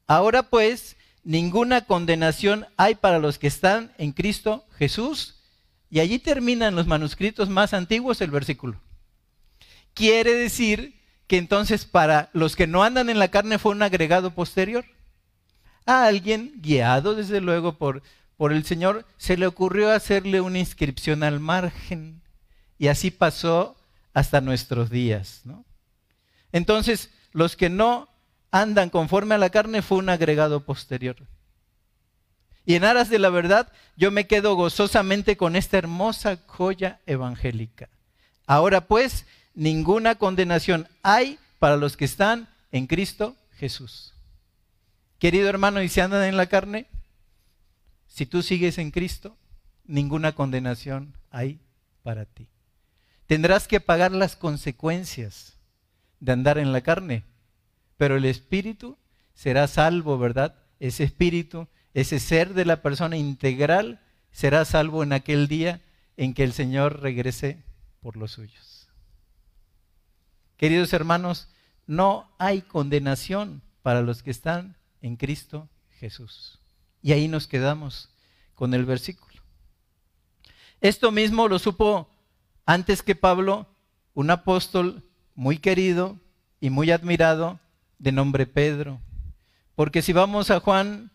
Ahora 0.06 0.44
pues, 0.44 0.97
ninguna 1.23 1.85
condenación 1.85 2.66
hay 2.78 2.94
para 2.94 3.18
los 3.18 3.38
que 3.38 3.47
están 3.47 3.92
en 3.99 4.12
Cristo 4.12 4.64
Jesús. 4.78 5.37
Y 5.90 6.00
allí 6.00 6.18
terminan 6.18 6.75
los 6.75 6.87
manuscritos 6.87 7.50
más 7.50 7.75
antiguos 7.75 8.23
el 8.23 8.30
versículo. 8.30 8.80
Quiere 9.92 10.32
decir 10.32 10.99
que 11.26 11.37
entonces 11.37 11.85
para 11.85 12.30
los 12.32 12.56
que 12.56 12.66
no 12.66 12.82
andan 12.82 13.11
en 13.11 13.18
la 13.18 13.28
carne 13.28 13.59
fue 13.59 13.73
un 13.73 13.82
agregado 13.82 14.35
posterior. 14.35 14.87
A 15.85 16.06
alguien, 16.06 16.54
guiado 16.62 17.14
desde 17.14 17.40
luego 17.42 17.76
por, 17.76 18.02
por 18.42 18.52
el 18.52 18.64
Señor, 18.64 19.06
se 19.18 19.37
le 19.37 19.46
ocurrió 19.46 19.92
hacerle 19.92 20.40
una 20.40 20.58
inscripción 20.58 21.22
al 21.22 21.38
margen. 21.38 22.22
Y 22.76 22.88
así 22.88 23.12
pasó 23.12 23.76
hasta 24.14 24.40
nuestros 24.40 24.90
días. 24.90 25.42
Entonces, 26.50 27.11
los 27.30 27.54
que 27.54 27.70
no 27.70 28.08
andan 28.50 28.90
conforme 28.90 29.37
a 29.37 29.38
la 29.38 29.50
carne 29.50 29.80
fue 29.80 29.99
un 29.99 30.08
agregado 30.08 30.64
posterior. 30.64 31.18
Y 32.66 32.75
en 32.75 32.82
aras 32.82 33.08
de 33.11 33.20
la 33.20 33.30
verdad, 33.30 33.70
yo 33.94 34.11
me 34.11 34.26
quedo 34.26 34.56
gozosamente 34.56 35.37
con 35.37 35.54
esta 35.54 35.78
hermosa 35.78 36.40
joya 36.49 37.00
evangélica. 37.06 37.90
Ahora 38.49 38.88
pues, 38.88 39.25
ninguna 39.54 40.16
condenación 40.16 40.88
hay 41.04 41.38
para 41.61 41.76
los 41.76 41.96
que 41.96 42.06
están 42.06 42.49
en 42.72 42.88
Cristo 42.88 43.37
Jesús. 43.52 44.14
Querido 45.20 45.49
hermano, 45.49 45.80
y 45.80 45.88
si 45.88 46.00
andan 46.00 46.25
en 46.25 46.37
la 46.37 46.46
carne, 46.46 46.88
si 48.12 48.26
tú 48.26 48.42
sigues 48.42 48.76
en 48.76 48.90
Cristo, 48.90 49.38
ninguna 49.87 50.35
condenación 50.35 51.16
hay 51.31 51.61
para 52.02 52.26
ti. 52.26 52.47
Tendrás 53.26 53.66
que 53.66 53.81
pagar 53.81 54.12
las 54.12 54.37
consecuencias 54.37 55.57
de 56.21 56.33
andar 56.33 56.59
en 56.59 56.73
la 56.73 56.83
carne, 56.83 57.25
pero 57.97 58.16
el 58.16 58.26
espíritu 58.26 58.99
será 59.33 59.66
salvo, 59.66 60.19
¿verdad? 60.19 60.57
Ese 60.78 61.04
espíritu, 61.04 61.69
ese 61.95 62.21
ser 62.21 62.52
de 62.52 62.66
la 62.66 62.83
persona 62.83 63.16
integral 63.16 63.99
será 64.31 64.66
salvo 64.66 65.02
en 65.02 65.14
aquel 65.14 65.49
día 65.49 65.81
en 66.19 66.35
que 66.35 66.45
el 66.45 66.52
Señor 66.52 67.00
regrese 67.00 67.64
por 68.02 68.19
los 68.19 68.33
suyos. 68.33 68.88
Queridos 70.59 70.92
hermanos, 70.92 71.49
no 71.87 72.31
hay 72.38 72.61
condenación 72.61 73.62
para 73.81 74.02
los 74.02 74.23
que 74.23 74.33
están 74.33 74.76
en 75.00 75.16
Cristo 75.16 75.71
Jesús. 75.92 76.62
Y 77.02 77.12
ahí 77.12 77.28
nos 77.28 77.47
quedamos 77.47 78.09
con 78.54 78.75
el 78.75 78.85
versículo. 78.85 79.32
Esto 80.80 81.11
mismo 81.11 81.49
lo 81.49 81.59
supo 81.59 82.09
antes 82.64 83.02
que 83.02 83.14
Pablo, 83.14 83.66
un 84.14 84.30
apóstol 84.30 85.02
muy 85.35 85.59
querido 85.59 86.18
y 86.61 86.71
muy 86.71 86.90
admirado 86.90 87.59
de 87.99 88.12
nombre 88.12 88.47
Pedro. 88.47 89.00
Porque 89.75 90.02
si 90.02 90.12
vamos 90.12 90.50
a 90.50 90.61
Juan 90.61 91.11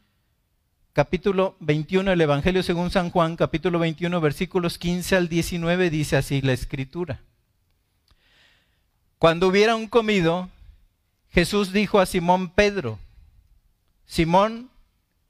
capítulo 0.97 1.55
21, 1.59 2.11
el 2.11 2.21
Evangelio 2.21 2.63
según 2.63 2.89
San 2.89 3.11
Juan, 3.11 3.35
capítulo 3.35 3.77
21, 3.77 4.19
versículos 4.19 4.79
15 4.79 5.15
al 5.15 5.29
19, 5.29 5.91
dice 5.91 6.17
así 6.17 6.41
la 6.41 6.53
escritura. 6.53 7.21
Cuando 9.19 9.47
hubieran 9.47 9.85
comido, 9.87 10.49
Jesús 11.29 11.71
dijo 11.71 11.99
a 11.99 12.07
Simón 12.07 12.49
Pedro, 12.49 12.97
Simón, 14.07 14.71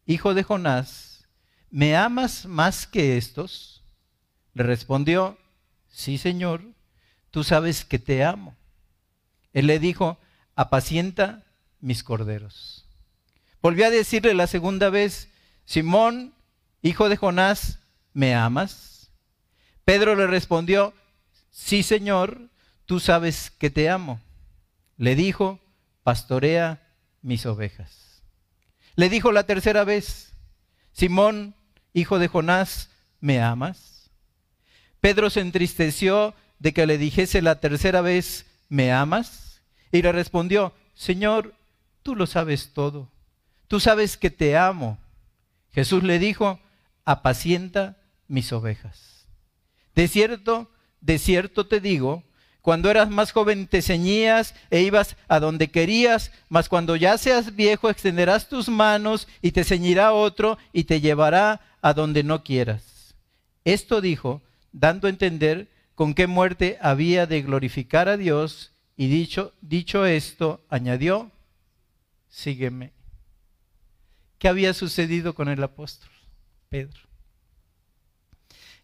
hijo 0.07 0.33
de 0.33 0.41
Jonás, 0.43 1.27
¿me 1.69 1.95
amas 1.95 2.45
más 2.45 2.87
que 2.87 3.17
estos? 3.17 3.83
Le 4.53 4.63
respondió, 4.63 5.37
sí, 5.89 6.17
Señor, 6.17 6.63
tú 7.29 7.43
sabes 7.43 7.85
que 7.85 7.99
te 7.99 8.23
amo. 8.23 8.55
Él 9.53 9.67
le 9.67 9.79
dijo, 9.79 10.17
apacienta 10.55 11.43
mis 11.81 12.03
corderos. 12.03 12.85
Volvió 13.61 13.85
a 13.85 13.91
decirle 13.91 14.33
la 14.33 14.47
segunda 14.47 14.89
vez, 14.89 15.29
Simón, 15.65 16.33
hijo 16.81 17.09
de 17.09 17.17
Jonás, 17.17 17.79
¿me 18.13 18.33
amas? 18.33 19.11
Pedro 19.83 20.15
le 20.15 20.25
respondió, 20.25 20.93
sí, 21.51 21.83
Señor, 21.83 22.49
tú 22.85 23.01
sabes 23.01 23.51
que 23.51 23.69
te 23.69 23.89
amo. 23.89 24.21
Le 24.95 25.15
dijo, 25.15 25.59
pastorea 26.03 26.81
mis 27.21 27.45
ovejas. 27.45 28.06
Le 28.97 29.09
dijo 29.09 29.31
la 29.31 29.43
tercera 29.43 29.83
vez, 29.83 30.33
Simón, 30.91 31.53
hijo 31.93 32.17
de 32.17 32.27
Jonás, 32.27 32.89
¿me 33.21 33.39
amas? 33.39 34.09
Pedro 34.99 35.29
se 35.29 35.41
entristeció 35.41 36.33
de 36.57 36.73
que 36.73 36.87
le 36.87 36.97
dijese 36.97 37.43
la 37.43 37.59
tercera 37.59 38.01
vez, 38.01 38.47
¿me 38.69 38.91
amas? 38.91 39.61
Y 39.91 40.01
le 40.01 40.11
respondió, 40.11 40.73
Señor, 40.95 41.53
tú 42.01 42.15
lo 42.15 42.25
sabes 42.25 42.73
todo. 42.73 43.11
Tú 43.67 43.79
sabes 43.79 44.17
que 44.17 44.31
te 44.31 44.57
amo. 44.57 44.97
Jesús 45.73 46.01
le 46.01 46.17
dijo, 46.17 46.59
apacienta 47.05 47.97
mis 48.27 48.51
ovejas. 48.51 49.27
De 49.93 50.07
cierto, 50.07 50.71
de 51.01 51.19
cierto 51.19 51.67
te 51.67 51.79
digo, 51.79 52.23
cuando 52.67 52.91
eras 52.91 53.09
más 53.09 53.31
joven 53.31 53.65
te 53.65 53.81
ceñías 53.81 54.53
e 54.69 54.81
ibas 54.81 55.15
a 55.29 55.39
donde 55.39 55.71
querías, 55.71 56.33
mas 56.49 56.67
cuando 56.67 56.97
ya 56.97 57.17
seas 57.17 57.55
viejo 57.55 57.89
extenderás 57.89 58.49
tus 58.49 58.67
manos 58.67 59.29
y 59.41 59.53
te 59.53 59.63
ceñirá 59.63 60.11
otro 60.11 60.57
y 60.73 60.83
te 60.83 60.99
llevará 60.99 61.61
a 61.81 61.93
donde 61.93 62.23
no 62.23 62.43
quieras. 62.43 63.15
Esto 63.63 64.01
dijo, 64.01 64.41
dando 64.73 65.07
a 65.07 65.11
entender 65.11 65.69
con 65.95 66.13
qué 66.13 66.27
muerte 66.27 66.77
había 66.81 67.25
de 67.25 67.41
glorificar 67.41 68.09
a 68.09 68.17
Dios, 68.17 68.73
y 68.97 69.07
dicho, 69.07 69.53
dicho 69.61 70.05
esto, 70.05 70.59
añadió, 70.67 71.31
sígueme. 72.27 72.91
¿Qué 74.39 74.49
había 74.49 74.73
sucedido 74.73 75.35
con 75.35 75.47
el 75.47 75.63
apóstol 75.63 76.11
Pedro? 76.67 76.99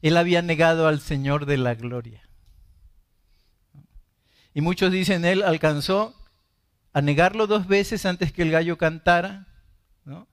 Él 0.02 0.16
había 0.16 0.42
negado 0.42 0.88
al 0.88 1.02
Señor 1.02 1.46
de 1.46 1.58
la 1.58 1.76
gloria. 1.76 2.24
Y 4.54 4.62
muchos 4.62 4.92
dicen, 4.92 5.26
él 5.26 5.44
alcanzó 5.44 6.16
a 6.94 7.02
negarlo 7.02 7.48
dos 7.48 7.68
veces 7.68 8.06
antes 8.06 8.32
que 8.32 8.44
el 8.44 8.52
gallo 8.52 8.78
cantara. 8.78 9.48
¿no? 10.06 10.28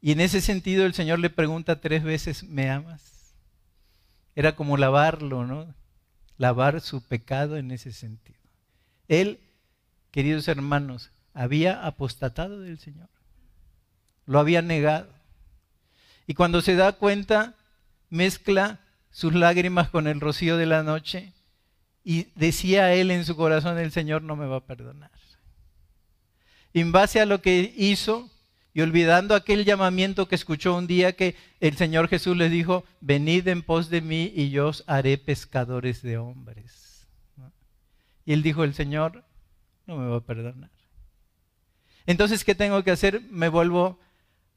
Y 0.00 0.12
en 0.12 0.20
ese 0.20 0.40
sentido 0.40 0.86
el 0.86 0.94
Señor 0.94 1.18
le 1.18 1.30
pregunta 1.30 1.80
tres 1.80 2.02
veces, 2.02 2.44
¿me 2.44 2.70
amas? 2.70 3.34
Era 4.34 4.56
como 4.56 4.76
lavarlo, 4.76 5.46
¿no? 5.46 5.74
lavar 6.38 6.80
su 6.80 7.02
pecado 7.02 7.56
en 7.56 7.70
ese 7.70 7.92
sentido. 7.92 8.38
Él, 9.06 9.38
queridos 10.10 10.48
hermanos, 10.48 11.12
había 11.34 11.86
apostatado 11.86 12.60
del 12.60 12.78
Señor. 12.78 13.08
Lo 14.26 14.40
había 14.40 14.60
negado. 14.60 15.12
Y 16.26 16.34
cuando 16.34 16.60
se 16.60 16.74
da 16.74 16.92
cuenta, 16.94 17.54
mezcla 18.10 18.80
sus 19.12 19.34
lágrimas 19.34 19.88
con 19.88 20.08
el 20.08 20.20
rocío 20.20 20.56
de 20.56 20.66
la 20.66 20.82
noche 20.82 21.32
y 22.04 22.28
decía 22.34 22.92
él 22.94 23.10
en 23.10 23.24
su 23.24 23.36
corazón, 23.36 23.78
el 23.78 23.92
Señor 23.92 24.22
no 24.22 24.36
me 24.36 24.46
va 24.46 24.56
a 24.56 24.66
perdonar. 24.66 25.10
En 26.74 26.90
base 26.90 27.20
a 27.20 27.26
lo 27.26 27.42
que 27.42 27.72
hizo, 27.76 28.30
y 28.74 28.80
olvidando 28.80 29.34
aquel 29.34 29.64
llamamiento 29.64 30.28
que 30.28 30.34
escuchó 30.34 30.74
un 30.74 30.86
día 30.86 31.12
que 31.12 31.36
el 31.60 31.76
Señor 31.76 32.08
Jesús 32.08 32.36
les 32.36 32.50
dijo, 32.50 32.84
venid 33.00 33.46
en 33.48 33.62
pos 33.62 33.90
de 33.90 34.00
mí 34.00 34.32
y 34.34 34.50
yo 34.50 34.68
os 34.68 34.84
haré 34.86 35.18
pescadores 35.18 36.00
de 36.02 36.16
hombres. 36.16 37.06
Y 38.24 38.32
él 38.32 38.42
dijo, 38.42 38.64
el 38.64 38.72
Señor 38.72 39.24
no 39.86 39.96
me 39.96 40.08
va 40.08 40.18
a 40.18 40.20
perdonar. 40.20 40.70
Entonces, 42.06 42.44
¿qué 42.44 42.54
tengo 42.54 42.82
que 42.82 42.90
hacer? 42.90 43.20
Me 43.30 43.48
vuelvo 43.48 43.98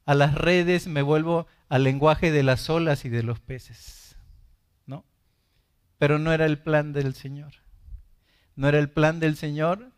a 0.06 0.16
las 0.16 0.34
redes, 0.36 0.88
me 0.88 1.02
vuelvo 1.02 1.48
al 1.68 1.84
lenguaje 1.84 2.32
de 2.32 2.44
las 2.44 2.70
olas 2.70 3.06
y 3.06 3.10
de 3.10 3.24
los 3.24 3.40
peces. 3.40 4.05
Pero 5.98 6.20
no 6.20 6.34
era 6.34 6.46
el 6.46 6.58
plan 6.58 6.94
del 6.94 7.14
Señor. 7.14 7.54
No 8.56 8.68
era 8.68 8.80
el 8.80 8.90
plan 8.90 9.20
del 9.20 9.36
Señor 9.36 9.92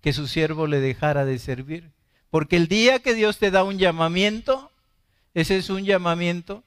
que 0.00 0.12
su 0.12 0.26
siervo 0.28 0.66
le 0.66 0.80
dejara 0.80 1.24
de 1.24 1.38
servir 1.38 1.96
porque 2.36 2.56
el 2.56 2.68
día 2.68 2.98
que 2.98 3.14
Dios 3.14 3.38
te 3.38 3.50
da 3.50 3.64
un 3.64 3.78
llamamiento, 3.78 4.70
ese 5.34 5.56
es 5.56 5.70
un 5.70 5.84
llamamiento 5.84 6.64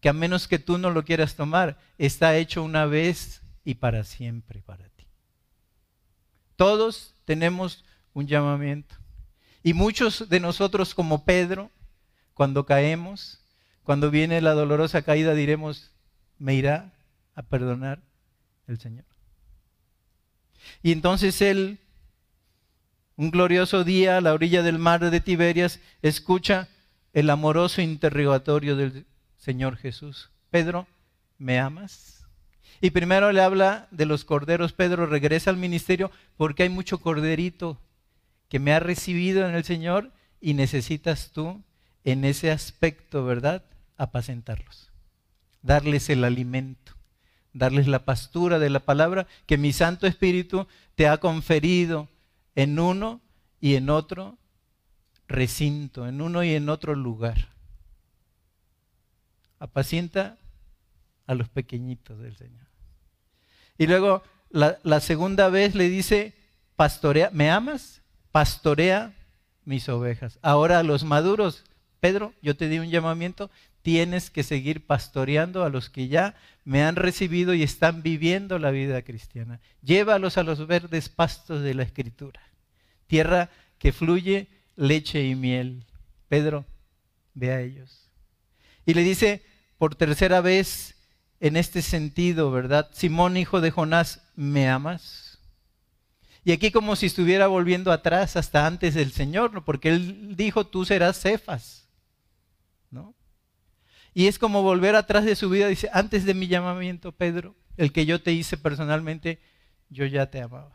que 0.00 0.08
a 0.08 0.12
menos 0.12 0.48
que 0.48 0.58
tú 0.58 0.78
no 0.78 0.90
lo 0.90 1.04
quieras 1.04 1.34
tomar, 1.34 1.78
está 1.98 2.36
hecho 2.36 2.62
una 2.62 2.86
vez 2.86 3.42
y 3.64 3.74
para 3.74 4.04
siempre 4.04 4.62
para 4.62 4.88
ti. 4.88 5.06
Todos 6.56 7.14
tenemos 7.24 7.84
un 8.14 8.26
llamamiento. 8.26 8.96
Y 9.62 9.74
muchos 9.74 10.30
de 10.30 10.40
nosotros 10.40 10.94
como 10.94 11.24
Pedro, 11.24 11.70
cuando 12.34 12.66
caemos, 12.66 13.44
cuando 13.82 14.10
viene 14.10 14.40
la 14.40 14.54
dolorosa 14.54 15.02
caída, 15.02 15.34
diremos, 15.34 15.92
me 16.38 16.54
irá 16.54 16.92
a 17.34 17.42
perdonar 17.42 18.00
el 18.66 18.78
Señor. 18.78 19.04
Y 20.82 20.92
entonces 20.92 21.40
Él 21.42 21.78
un 23.16 23.30
glorioso 23.30 23.84
día 23.84 24.16
a 24.16 24.20
la 24.20 24.32
orilla 24.32 24.62
del 24.62 24.78
mar 24.78 25.10
de 25.10 25.20
Tiberias, 25.20 25.80
escucha 26.00 26.68
el 27.12 27.30
amoroso 27.30 27.82
interrogatorio 27.82 28.74
del 28.76 29.06
Señor 29.36 29.76
Jesús. 29.76 30.30
Pedro, 30.50 30.86
¿me 31.38 31.58
amas? 31.58 32.26
Y 32.80 32.90
primero 32.90 33.30
le 33.30 33.42
habla 33.42 33.86
de 33.90 34.06
los 34.06 34.24
corderos. 34.24 34.72
Pedro 34.72 35.06
regresa 35.06 35.50
al 35.50 35.56
ministerio 35.56 36.10
porque 36.36 36.64
hay 36.64 36.68
mucho 36.68 36.98
corderito 36.98 37.80
que 38.48 38.58
me 38.58 38.72
ha 38.72 38.80
recibido 38.80 39.48
en 39.48 39.54
el 39.54 39.64
Señor 39.64 40.10
y 40.40 40.54
necesitas 40.54 41.30
tú 41.32 41.62
en 42.04 42.24
ese 42.24 42.50
aspecto, 42.50 43.24
¿verdad? 43.24 43.62
Apacentarlos, 43.96 44.90
darles 45.62 46.10
el 46.10 46.24
alimento, 46.24 46.94
darles 47.52 47.86
la 47.86 48.04
pastura 48.04 48.58
de 48.58 48.70
la 48.70 48.80
palabra 48.80 49.26
que 49.46 49.58
mi 49.58 49.72
Santo 49.72 50.06
Espíritu 50.06 50.66
te 50.94 51.08
ha 51.08 51.18
conferido 51.18 52.08
en 52.54 52.78
uno 52.78 53.20
y 53.60 53.74
en 53.74 53.90
otro 53.90 54.38
recinto, 55.28 56.06
en 56.06 56.20
uno 56.20 56.42
y 56.44 56.54
en 56.54 56.68
otro 56.68 56.94
lugar. 56.94 57.48
Apacienta 59.58 60.36
a 61.26 61.34
los 61.34 61.48
pequeñitos 61.48 62.20
del 62.20 62.36
Señor. 62.36 62.66
Y 63.78 63.86
luego 63.86 64.22
la, 64.50 65.00
segunda 65.00 65.48
vez 65.48 65.74
le 65.74 65.88
dice, 65.88 66.34
pastorea, 66.76 67.30
¿me 67.32 67.50
amas? 67.50 68.02
Pastorea 68.30 69.14
mis 69.64 69.88
ovejas. 69.88 70.38
Ahora 70.42 70.78
a 70.78 70.82
los 70.82 71.04
maduros, 71.04 71.64
Pedro, 72.00 72.34
yo 72.42 72.56
te 72.56 72.68
di 72.68 72.78
un 72.78 72.90
llamamiento, 72.90 73.50
tienes 73.82 74.30
que 74.30 74.42
seguir 74.42 74.86
pastoreando 74.86 75.64
a 75.64 75.68
los 75.68 75.90
que 75.90 76.08
ya 76.08 76.34
me 76.64 76.82
han 76.82 76.96
recibido 76.96 77.52
y 77.54 77.62
están 77.62 78.02
viviendo 78.02 78.58
la 78.58 78.70
vida 78.70 79.02
cristiana. 79.02 79.60
Llévalos 79.82 80.38
a 80.38 80.44
los 80.44 80.66
verdes 80.66 81.08
pastos 81.08 81.62
de 81.62 81.74
la 81.74 81.82
escritura, 81.82 82.40
tierra 83.06 83.50
que 83.78 83.92
fluye 83.92 84.48
leche 84.76 85.26
y 85.26 85.34
miel. 85.34 85.84
Pedro, 86.28 86.64
ve 87.34 87.50
a 87.50 87.60
ellos. 87.60 88.08
Y 88.86 88.94
le 88.94 89.02
dice 89.02 89.42
por 89.78 89.94
tercera 89.94 90.40
vez 90.40 90.94
en 91.40 91.56
este 91.56 91.82
sentido, 91.82 92.50
¿verdad? 92.52 92.88
Simón, 92.92 93.36
hijo 93.36 93.60
de 93.60 93.72
Jonás, 93.72 94.22
¿me 94.36 94.68
amas? 94.68 95.40
Y 96.44 96.52
aquí 96.52 96.70
como 96.70 96.96
si 96.96 97.06
estuviera 97.06 97.46
volviendo 97.46 97.92
atrás 97.92 98.36
hasta 98.36 98.66
antes 98.66 98.94
del 98.94 99.12
Señor, 99.12 99.64
porque 99.64 99.90
él 99.90 100.36
dijo, 100.36 100.66
tú 100.66 100.84
serás 100.84 101.20
Cefas. 101.20 101.81
Y 104.14 104.26
es 104.26 104.38
como 104.38 104.62
volver 104.62 104.94
atrás 104.94 105.24
de 105.24 105.36
su 105.36 105.48
vida, 105.48 105.68
dice, 105.68 105.88
antes 105.92 106.24
de 106.24 106.34
mi 106.34 106.46
llamamiento, 106.46 107.12
Pedro, 107.12 107.54
el 107.76 107.92
que 107.92 108.04
yo 108.04 108.22
te 108.22 108.32
hice 108.32 108.56
personalmente, 108.56 109.40
yo 109.88 110.06
ya 110.06 110.26
te 110.30 110.40
amaba. 110.40 110.72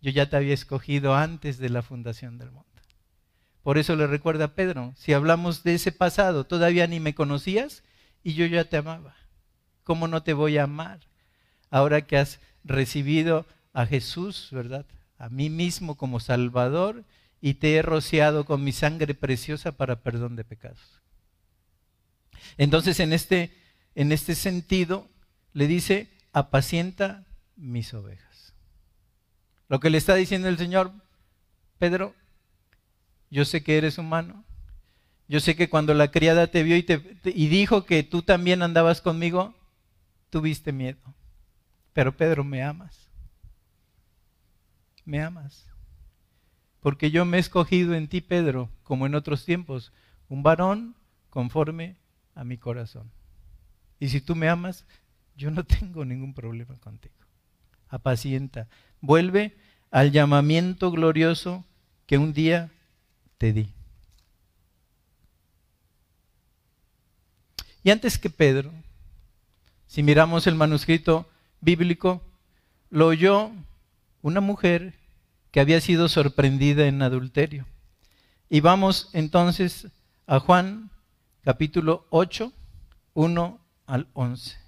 Yo 0.00 0.10
ya 0.10 0.28
te 0.28 0.36
había 0.36 0.54
escogido 0.54 1.14
antes 1.14 1.58
de 1.58 1.68
la 1.68 1.82
fundación 1.82 2.38
del 2.38 2.50
mundo. 2.50 2.66
Por 3.62 3.78
eso 3.78 3.94
le 3.94 4.06
recuerda 4.06 4.46
a 4.46 4.54
Pedro, 4.54 4.94
si 4.96 5.12
hablamos 5.12 5.62
de 5.62 5.74
ese 5.74 5.92
pasado, 5.92 6.44
todavía 6.44 6.86
ni 6.86 6.98
me 6.98 7.14
conocías 7.14 7.82
y 8.22 8.34
yo 8.34 8.46
ya 8.46 8.64
te 8.64 8.78
amaba. 8.78 9.14
¿Cómo 9.84 10.08
no 10.08 10.22
te 10.22 10.32
voy 10.32 10.56
a 10.58 10.64
amar? 10.64 11.00
Ahora 11.70 12.00
que 12.02 12.16
has 12.16 12.40
recibido 12.64 13.46
a 13.72 13.86
Jesús, 13.86 14.48
¿verdad? 14.50 14.86
A 15.18 15.28
mí 15.28 15.50
mismo 15.50 15.96
como 15.96 16.20
Salvador 16.20 17.04
y 17.40 17.54
te 17.54 17.76
he 17.76 17.82
rociado 17.82 18.44
con 18.44 18.64
mi 18.64 18.72
sangre 18.72 19.14
preciosa 19.14 19.72
para 19.72 20.00
perdón 20.00 20.36
de 20.36 20.44
pecados. 20.44 21.00
Entonces, 22.58 23.00
en 23.00 23.12
este, 23.12 23.56
en 23.94 24.12
este 24.12 24.34
sentido, 24.34 25.08
le 25.52 25.66
dice, 25.66 26.10
apacienta 26.32 27.26
mis 27.56 27.92
ovejas. 27.94 28.54
Lo 29.68 29.80
que 29.80 29.90
le 29.90 29.98
está 29.98 30.14
diciendo 30.14 30.48
el 30.48 30.58
Señor, 30.58 30.92
Pedro, 31.78 32.14
yo 33.30 33.44
sé 33.44 33.62
que 33.62 33.78
eres 33.78 33.98
humano. 33.98 34.44
Yo 35.28 35.38
sé 35.38 35.54
que 35.54 35.70
cuando 35.70 35.94
la 35.94 36.10
criada 36.10 36.48
te 36.48 36.64
vio 36.64 36.76
y, 36.76 36.82
te, 36.82 37.20
y 37.24 37.46
dijo 37.46 37.84
que 37.84 38.02
tú 38.02 38.22
también 38.22 38.62
andabas 38.62 39.00
conmigo, 39.00 39.54
tuviste 40.28 40.72
miedo. 40.72 40.98
pero 41.92 42.16
Pedro, 42.16 42.42
¿me 42.42 42.62
amas? 42.62 43.08
¿Me 45.04 45.22
amas? 45.22 45.66
Porque 46.80 47.10
yo 47.10 47.24
me 47.24 47.36
he 47.36 47.40
escogido 47.40 47.94
en 47.94 48.08
ti, 48.08 48.20
Pedro, 48.20 48.70
como 48.82 49.06
en 49.06 49.14
otros 49.14 49.44
tiempos, 49.44 49.92
un 50.28 50.42
varón 50.42 50.96
conforme 51.28 51.96
a 52.34 52.44
mi 52.44 52.58
corazón. 52.58 53.10
Y 53.98 54.08
si 54.08 54.20
tú 54.20 54.34
me 54.34 54.48
amas, 54.48 54.84
yo 55.36 55.50
no 55.50 55.64
tengo 55.80 56.04
ningún 56.04 56.34
problema 56.34 56.76
contigo. 56.78 57.14
Apacienta. 57.88 58.68
Vuelve 59.00 59.56
al 59.90 60.12
llamamiento 60.12 60.90
glorioso 60.90 61.64
que 62.06 62.18
un 62.18 62.32
día 62.32 62.70
te 63.38 63.52
di. 63.52 63.72
Y 67.82 67.90
antes 67.90 68.18
que 68.18 68.30
Pedro, 68.30 68.72
si 69.86 70.02
miramos 70.02 70.46
el 70.46 70.54
manuscrito 70.54 71.28
bíblico, 71.60 72.22
lo 72.90 73.06
oyó 73.06 73.50
una 74.22 74.40
mujer 74.40 74.94
que 75.50 75.60
había 75.60 75.80
sido 75.80 76.08
sorprendida 76.08 76.86
en 76.86 77.02
adulterio. 77.02 77.66
Y 78.48 78.60
vamos 78.60 79.08
entonces 79.12 79.88
a 80.26 80.40
Juan 80.40 80.90
capítulo 81.42 82.06
8, 82.10 82.52
1 83.14 83.60
al 83.86 84.06
11. 84.12 84.58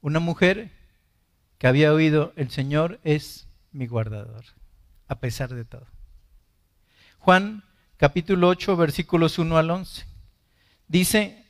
Una 0.00 0.20
mujer 0.20 0.70
que 1.58 1.66
había 1.66 1.92
oído, 1.92 2.32
el 2.36 2.50
Señor 2.50 3.00
es 3.02 3.48
mi 3.72 3.86
guardador, 3.86 4.44
a 5.08 5.18
pesar 5.18 5.52
de 5.54 5.64
todo. 5.64 5.86
Juan 7.18 7.64
capítulo 7.96 8.48
8, 8.48 8.76
versículos 8.76 9.38
1 9.38 9.58
al 9.58 9.70
11. 9.70 10.06
Dice 10.86 11.44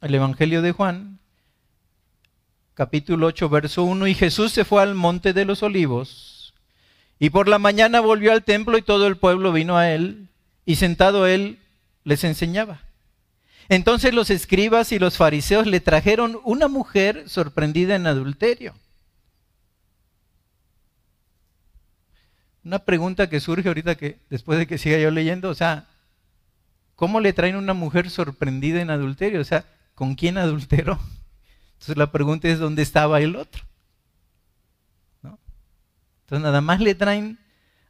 el 0.00 0.14
Evangelio 0.14 0.62
de 0.62 0.72
Juan, 0.72 1.20
capítulo 2.72 3.26
8, 3.26 3.48
verso 3.50 3.84
1, 3.84 4.06
y 4.06 4.14
Jesús 4.14 4.52
se 4.52 4.64
fue 4.64 4.82
al 4.82 4.94
monte 4.94 5.34
de 5.34 5.44
los 5.44 5.62
olivos, 5.62 6.54
y 7.18 7.28
por 7.28 7.46
la 7.46 7.58
mañana 7.58 8.00
volvió 8.00 8.32
al 8.32 8.42
templo 8.42 8.78
y 8.78 8.82
todo 8.82 9.06
el 9.06 9.18
pueblo 9.18 9.52
vino 9.52 9.76
a 9.76 9.90
él, 9.90 10.30
y 10.64 10.76
sentado 10.76 11.26
él 11.26 11.58
les 12.10 12.24
enseñaba. 12.24 12.80
Entonces 13.68 14.12
los 14.12 14.30
escribas 14.30 14.90
y 14.90 14.98
los 14.98 15.16
fariseos 15.16 15.66
le 15.66 15.78
trajeron 15.78 16.40
una 16.42 16.66
mujer 16.66 17.28
sorprendida 17.28 17.94
en 17.94 18.08
adulterio. 18.08 18.74
Una 22.64 22.80
pregunta 22.80 23.30
que 23.30 23.38
surge 23.38 23.68
ahorita 23.68 23.94
que 23.94 24.18
después 24.28 24.58
de 24.58 24.66
que 24.66 24.76
siga 24.76 24.98
yo 24.98 25.12
leyendo, 25.12 25.48
o 25.48 25.54
sea, 25.54 25.86
¿cómo 26.96 27.20
le 27.20 27.32
traen 27.32 27.54
una 27.54 27.72
mujer 27.72 28.10
sorprendida 28.10 28.80
en 28.80 28.90
adulterio? 28.90 29.40
O 29.40 29.44
sea, 29.44 29.64
¿con 29.94 30.16
quién 30.16 30.36
adulteró? 30.36 30.98
Entonces 31.74 31.96
la 31.96 32.10
pregunta 32.10 32.48
es 32.48 32.58
dónde 32.58 32.82
estaba 32.82 33.20
el 33.20 33.36
otro. 33.36 33.62
Entonces 35.22 36.42
nada 36.42 36.60
más 36.60 36.80
le 36.80 36.94
traen 36.96 37.38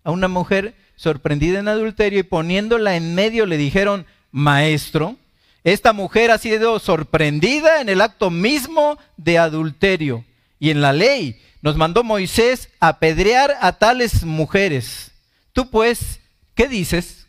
a 0.05 0.11
una 0.11 0.29
mujer 0.29 0.75
sorprendida 1.01 1.61
en 1.61 1.69
adulterio 1.69 2.19
y 2.19 2.25
poniéndola 2.25 2.95
en 2.95 3.15
medio 3.15 3.47
le 3.47 3.57
dijeron, 3.57 4.05
maestro, 4.33 5.17
esta 5.65 5.95
mujer 5.95 6.31
ha 6.31 6.37
sido 6.37 6.79
sorprendida 6.79 7.81
en 7.81 7.89
el 7.89 8.03
acto 8.03 8.29
mismo 8.29 8.99
de 9.17 9.39
adulterio. 9.39 10.27
Y 10.59 10.69
en 10.69 10.83
la 10.83 10.93
ley 10.93 11.41
nos 11.63 11.77
mandó 11.77 12.05
Moisés 12.05 12.69
apedrear 12.81 13.57
a 13.63 13.79
tales 13.79 14.25
mujeres. 14.25 15.13
Tú 15.55 15.71
pues, 15.71 16.21
¿qué 16.55 16.69
dices? 16.69 17.27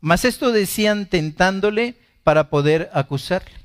Mas 0.00 0.24
esto 0.24 0.52
decían 0.52 1.06
tentándole 1.06 1.96
para 2.22 2.50
poder 2.50 2.88
acusarle. 2.94 3.56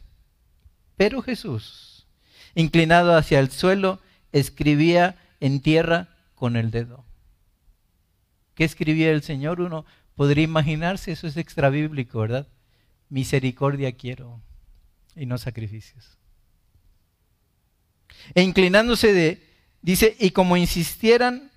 Pero 0.96 1.22
Jesús, 1.22 2.08
inclinado 2.56 3.16
hacia 3.16 3.38
el 3.38 3.52
suelo, 3.52 4.00
escribía 4.32 5.16
en 5.42 5.60
tierra 5.60 6.08
con 6.34 6.56
el 6.56 6.72
dedo. 6.72 7.07
¿Qué 8.58 8.66
escribía 8.66 9.12
el 9.12 9.22
Señor? 9.22 9.62
Uno 9.62 9.86
podría 10.16 10.44
imaginarse, 10.44 11.12
eso 11.12 11.28
es 11.28 11.38
extra 11.38 11.70
bíblico, 11.70 12.20
¿verdad? 12.20 12.48
misericordia 13.10 13.92
quiero 13.94 14.42
y 15.16 15.28
no 15.28 15.38
sacrificios. 15.38 16.18
E 18.34 18.42
inclinándose 18.42 19.14
de, 19.14 19.44
dice, 19.82 20.16
y 20.20 20.32
como 20.32 20.58
insistieran 20.58 21.52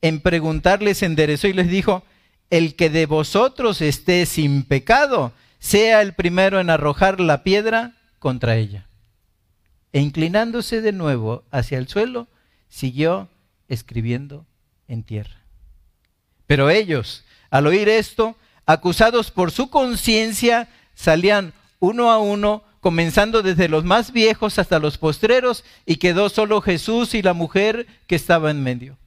en 0.00 0.20
preguntarles, 0.20 1.02
enderezó 1.02 1.48
y 1.48 1.52
les 1.52 1.68
dijo, 1.68 2.04
el 2.50 2.76
que 2.76 2.88
de 2.88 3.06
vosotros 3.06 3.80
esté 3.80 4.24
sin 4.24 4.62
pecado, 4.62 5.32
sea 5.58 6.02
el 6.02 6.14
primero 6.14 6.60
en 6.60 6.70
arrojar 6.70 7.20
la 7.20 7.42
piedra 7.42 7.96
contra 8.20 8.56
ella. 8.56 8.86
E 9.92 10.00
inclinándose 10.00 10.80
de 10.80 10.92
nuevo 10.92 11.44
hacia 11.50 11.78
el 11.78 11.88
suelo, 11.88 12.28
siguió 12.68 13.28
escribiendo 13.68 14.46
en 14.88 15.02
tierra. 15.02 15.43
Pero 16.46 16.70
ellos, 16.70 17.24
al 17.50 17.66
oír 17.66 17.88
esto, 17.88 18.36
acusados 18.66 19.30
por 19.30 19.50
su 19.50 19.70
conciencia, 19.70 20.68
salían 20.94 21.52
uno 21.78 22.10
a 22.10 22.18
uno, 22.18 22.62
comenzando 22.80 23.42
desde 23.42 23.68
los 23.68 23.84
más 23.84 24.12
viejos 24.12 24.58
hasta 24.58 24.78
los 24.78 24.98
postreros, 24.98 25.64
y 25.86 25.96
quedó 25.96 26.28
solo 26.28 26.60
Jesús 26.60 27.14
y 27.14 27.22
la 27.22 27.32
mujer 27.32 27.86
que 28.06 28.16
estaba 28.16 28.50
en 28.50 28.62
medio. 28.62 28.98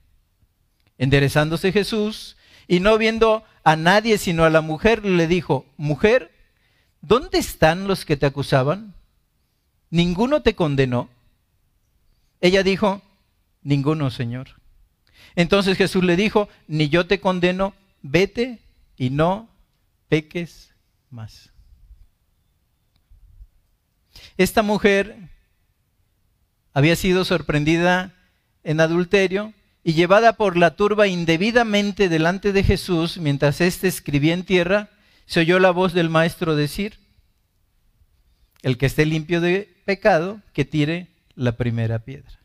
Enderezándose 0.97 1.71
Jesús, 1.71 2.37
y 2.67 2.79
no 2.79 2.97
viendo 2.97 3.43
a 3.63 3.75
nadie 3.75 4.17
sino 4.17 4.45
a 4.45 4.49
la 4.49 4.61
mujer, 4.61 5.05
le 5.05 5.27
dijo, 5.27 5.65
mujer, 5.77 6.31
¿dónde 7.01 7.37
están 7.37 7.87
los 7.87 8.05
que 8.05 8.17
te 8.17 8.25
acusaban? 8.25 8.93
¿Ninguno 9.89 10.41
te 10.41 10.55
condenó? 10.55 11.09
Ella 12.41 12.63
dijo, 12.63 13.01
ninguno, 13.61 14.11
Señor. 14.11 14.56
Entonces 15.37 15.77
Jesús 15.77 16.03
le 16.03 16.15
dijo, 16.15 16.49
ni 16.67 16.89
yo 16.89 17.05
te 17.05 17.19
condeno, 17.21 17.75
vete 18.01 18.57
y 18.97 19.11
no 19.11 19.47
peques 20.09 20.73
más. 21.11 21.51
Esta 24.35 24.63
mujer 24.63 25.29
había 26.73 26.95
sido 26.95 27.23
sorprendida 27.23 28.15
en 28.63 28.79
adulterio 28.79 29.53
y 29.83 29.93
llevada 29.93 30.33
por 30.33 30.57
la 30.57 30.75
turba 30.75 31.05
indebidamente 31.07 32.09
delante 32.09 32.51
de 32.51 32.63
Jesús 32.63 33.19
mientras 33.19 33.61
éste 33.61 33.87
escribía 33.87 34.33
en 34.33 34.43
tierra, 34.43 34.89
se 35.27 35.41
oyó 35.41 35.59
la 35.59 35.69
voz 35.69 35.93
del 35.93 36.09
maestro 36.09 36.55
decir, 36.55 36.97
el 38.63 38.79
que 38.79 38.87
esté 38.87 39.05
limpio 39.05 39.39
de 39.39 39.71
pecado, 39.85 40.41
que 40.53 40.65
tire 40.65 41.09
la 41.35 41.51
primera 41.51 41.99
piedra. 41.99 42.36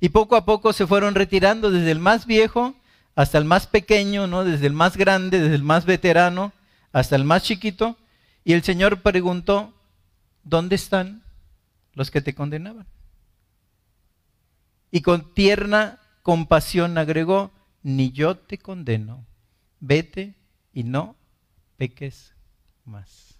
Y 0.00 0.10
poco 0.10 0.36
a 0.36 0.44
poco 0.44 0.72
se 0.72 0.86
fueron 0.86 1.14
retirando 1.14 1.70
desde 1.70 1.90
el 1.90 1.98
más 1.98 2.26
viejo 2.26 2.74
hasta 3.14 3.38
el 3.38 3.44
más 3.44 3.66
pequeño, 3.66 4.26
¿no? 4.26 4.44
desde 4.44 4.66
el 4.66 4.72
más 4.72 4.96
grande, 4.96 5.40
desde 5.40 5.54
el 5.54 5.62
más 5.62 5.84
veterano 5.84 6.52
hasta 6.92 7.16
el 7.16 7.24
más 7.24 7.42
chiquito. 7.42 7.96
Y 8.44 8.52
el 8.52 8.62
Señor 8.62 9.02
preguntó, 9.02 9.72
¿dónde 10.42 10.74
están 10.76 11.22
los 11.94 12.10
que 12.10 12.20
te 12.20 12.34
condenaban? 12.34 12.86
Y 14.90 15.00
con 15.00 15.34
tierna 15.34 16.00
compasión 16.22 16.98
agregó, 16.98 17.52
ni 17.82 18.12
yo 18.12 18.36
te 18.36 18.58
condeno, 18.58 19.26
vete 19.80 20.34
y 20.72 20.84
no 20.84 21.16
peques 21.76 22.34
más. 22.84 23.36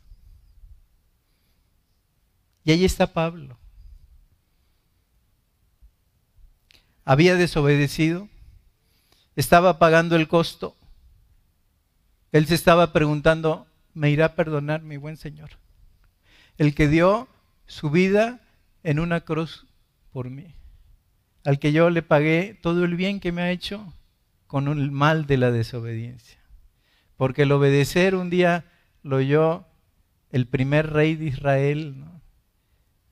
Y 2.65 2.73
ahí 2.73 2.85
está 2.85 3.13
Pablo. 3.13 3.59
Había 7.05 7.35
desobedecido, 7.37 8.29
estaba 9.37 9.79
pagando 9.79 10.17
el 10.17 10.29
costo. 10.29 10.77
Él 12.33 12.47
se 12.47 12.55
estaba 12.55 12.93
preguntando, 12.93 13.67
¿me 13.93 14.11
irá 14.11 14.27
a 14.27 14.35
perdonar 14.35 14.83
mi 14.83 14.97
buen 14.97 15.17
Señor? 15.17 15.51
el 16.59 16.75
que 16.75 16.89
dio 16.89 17.29
su 17.67 17.91
vida 17.91 18.41
en 18.83 19.01
una 19.01 19.23
cruz 19.23 19.67
por 20.13 20.31
mí, 20.31 20.55
al 21.45 21.59
que 21.59 21.73
yo 21.73 21.91
le 21.91 22.03
pagué 22.03 22.59
todo 22.63 22.85
el 22.85 22.95
bien 22.95 23.21
que 23.21 23.33
me 23.33 23.43
ha 23.43 23.51
hecho 23.51 23.93
con 24.47 24.69
el 24.69 24.91
mal 24.91 25.27
de 25.27 25.37
la 25.37 25.51
desobediencia. 25.51 26.39
Porque 27.17 27.43
el 27.43 27.53
obedecer 27.53 28.15
un 28.15 28.31
día 28.31 28.65
lo 29.03 29.17
oyó 29.17 29.67
el 30.31 30.47
primer 30.47 30.93
rey 30.93 31.17
de 31.17 31.27
Israel, 31.27 32.05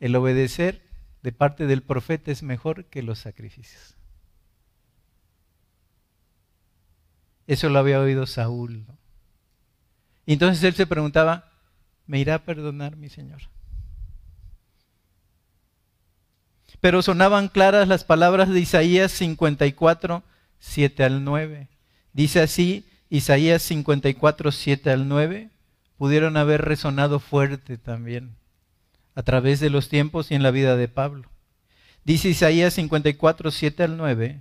el 0.00 0.16
obedecer 0.16 0.81
de 1.22 1.32
parte 1.32 1.66
del 1.66 1.82
profeta 1.82 2.30
es 2.30 2.42
mejor 2.42 2.86
que 2.86 3.02
los 3.02 3.20
sacrificios. 3.20 3.96
Eso 7.46 7.68
lo 7.68 7.78
había 7.78 8.00
oído 8.00 8.26
Saúl. 8.26 8.84
Y 10.26 10.34
entonces 10.34 10.62
él 10.64 10.74
se 10.74 10.86
preguntaba, 10.86 11.50
me 12.06 12.18
irá 12.18 12.36
a 12.36 12.44
perdonar 12.44 12.96
mi 12.96 13.08
Señor. 13.08 13.42
Pero 16.80 17.00
sonaban 17.02 17.48
claras 17.48 17.86
las 17.86 18.02
palabras 18.02 18.48
de 18.48 18.58
Isaías 18.58 19.12
54, 19.12 20.24
7 20.58 21.04
al 21.04 21.24
9. 21.24 21.68
Dice 22.12 22.40
así, 22.40 22.88
Isaías 23.08 23.62
54, 23.62 24.50
7 24.50 24.90
al 24.90 25.06
9, 25.06 25.50
pudieron 25.96 26.36
haber 26.36 26.62
resonado 26.62 27.20
fuerte 27.20 27.78
también 27.78 28.41
a 29.14 29.22
través 29.22 29.60
de 29.60 29.70
los 29.70 29.88
tiempos 29.88 30.30
y 30.30 30.34
en 30.34 30.42
la 30.42 30.50
vida 30.50 30.76
de 30.76 30.88
Pablo. 30.88 31.28
Dice 32.04 32.28
Isaías 32.28 32.74
54, 32.74 33.50
7 33.50 33.82
al 33.82 33.96
9. 33.96 34.40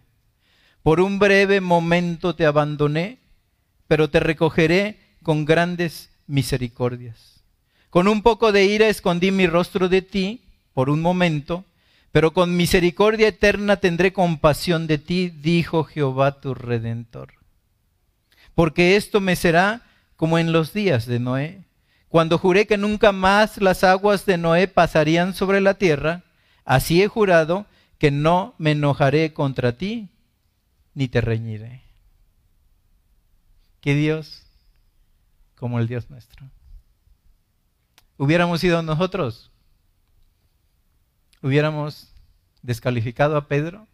Por 0.83 0.99
un 0.99 1.19
breve 1.19 1.61
momento 1.61 2.35
te 2.35 2.45
abandoné, 2.45 3.19
pero 3.87 4.09
te 4.09 4.19
recogeré 4.19 4.99
con 5.21 5.45
grandes 5.45 6.09
misericordias. 6.25 7.43
Con 7.89 8.07
un 8.07 8.23
poco 8.23 8.51
de 8.51 8.65
ira 8.65 8.87
escondí 8.87 9.31
mi 9.31 9.47
rostro 9.47 9.89
de 9.89 10.01
ti 10.01 10.41
por 10.73 10.89
un 10.89 11.01
momento, 11.01 11.65
pero 12.11 12.33
con 12.33 12.57
misericordia 12.57 13.27
eterna 13.27 13.77
tendré 13.77 14.13
compasión 14.13 14.87
de 14.87 14.97
ti, 14.97 15.29
dijo 15.29 15.83
Jehová 15.83 16.39
tu 16.39 16.53
redentor. 16.53 17.33
Porque 18.55 18.95
esto 18.95 19.21
me 19.21 19.35
será 19.35 19.83
como 20.15 20.37
en 20.37 20.51
los 20.51 20.73
días 20.73 21.05
de 21.05 21.19
Noé, 21.19 21.63
cuando 22.11 22.37
juré 22.37 22.67
que 22.67 22.77
nunca 22.77 23.13
más 23.13 23.61
las 23.61 23.85
aguas 23.85 24.25
de 24.25 24.37
Noé 24.37 24.67
pasarían 24.67 25.33
sobre 25.33 25.61
la 25.61 25.75
tierra, 25.75 26.23
así 26.65 27.01
he 27.01 27.07
jurado 27.07 27.65
que 27.97 28.11
no 28.11 28.53
me 28.57 28.71
enojaré 28.71 29.33
contra 29.33 29.77
ti, 29.77 30.09
ni 30.93 31.07
te 31.07 31.21
reñiré. 31.21 31.83
Que 33.79 33.95
Dios 33.95 34.43
como 35.55 35.79
el 35.79 35.87
Dios 35.87 36.09
nuestro. 36.09 36.49
Hubiéramos 38.17 38.59
sido 38.59 38.83
nosotros, 38.83 39.49
hubiéramos 41.41 42.11
descalificado 42.61 43.37
a 43.37 43.47
Pedro, 43.47 43.87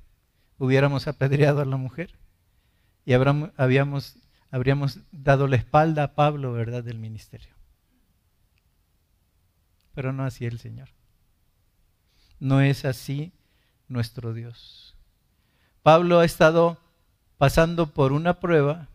hubiéramos 0.57 1.07
apedreado 1.07 1.61
a 1.61 1.65
la 1.65 1.77
mujer 1.77 2.15
y 3.05 3.13
habríamos, 3.13 4.15
habríamos 4.49 5.01
dado 5.11 5.47
la 5.47 5.57
espalda 5.57 6.01
a 6.01 6.15
Pablo, 6.15 6.51
¿verdad?, 6.53 6.83
del 6.83 6.97
ministerio. 6.97 7.56
Pero 9.97 10.13
no 10.13 10.25
así 10.25 10.45
el 10.45 10.59
Señor. 10.59 10.89
No 12.39 12.61
es 12.61 12.85
así 12.85 13.31
nuestro 13.87 14.31
Dios. 14.31 14.95
Pablo 15.81 16.19
ha 16.19 16.25
estado 16.25 16.77
pasando 17.39 17.87
por 17.95 18.11
una 18.11 18.39
prueba 18.39 18.89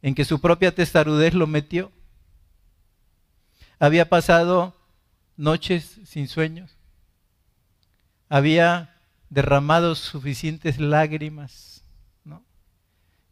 en 0.00 0.14
que 0.14 0.24
su 0.24 0.40
propia 0.40 0.72
testarudez 0.72 1.34
lo 1.34 1.48
metió. 1.48 1.90
Había 3.80 4.08
pasado 4.08 4.76
noches 5.36 5.98
sin 6.04 6.28
sueños. 6.28 6.76
Había 8.28 8.94
derramado 9.30 9.96
suficientes 9.96 10.78
lágrimas. 10.78 11.82
¿no? 12.24 12.44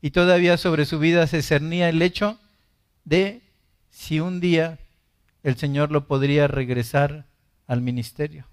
Y 0.03 0.11
todavía 0.11 0.57
sobre 0.57 0.85
su 0.85 0.99
vida 0.99 1.29
se 1.29 1.43
cernía 1.43 1.89
el 1.89 2.03
hecho 2.03 2.41
de 3.05 3.41
si 3.89 4.19
un 4.19 4.41
día 4.41 4.81
el 5.47 5.57
Señor 5.57 5.93
lo 5.93 6.09
podría 6.09 6.49
regresar 6.49 7.25
al 7.69 7.81
ministerio. 7.81 8.49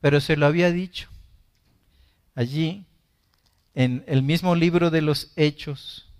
Pero 0.00 0.20
se 0.20 0.36
lo 0.36 0.46
había 0.46 0.70
dicho. 0.70 1.08
Allí, 2.36 2.86
en 3.74 4.04
el 4.06 4.22
mismo 4.22 4.54
libro 4.54 4.90
de 4.90 5.02
los 5.02 5.32
Hechos, 5.34 6.12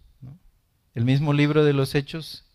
el 0.93 1.05
mismo 1.05 1.33
libro 1.33 1.65
de 1.65 1.73
los 1.73 1.95
Hechos, 1.95 2.47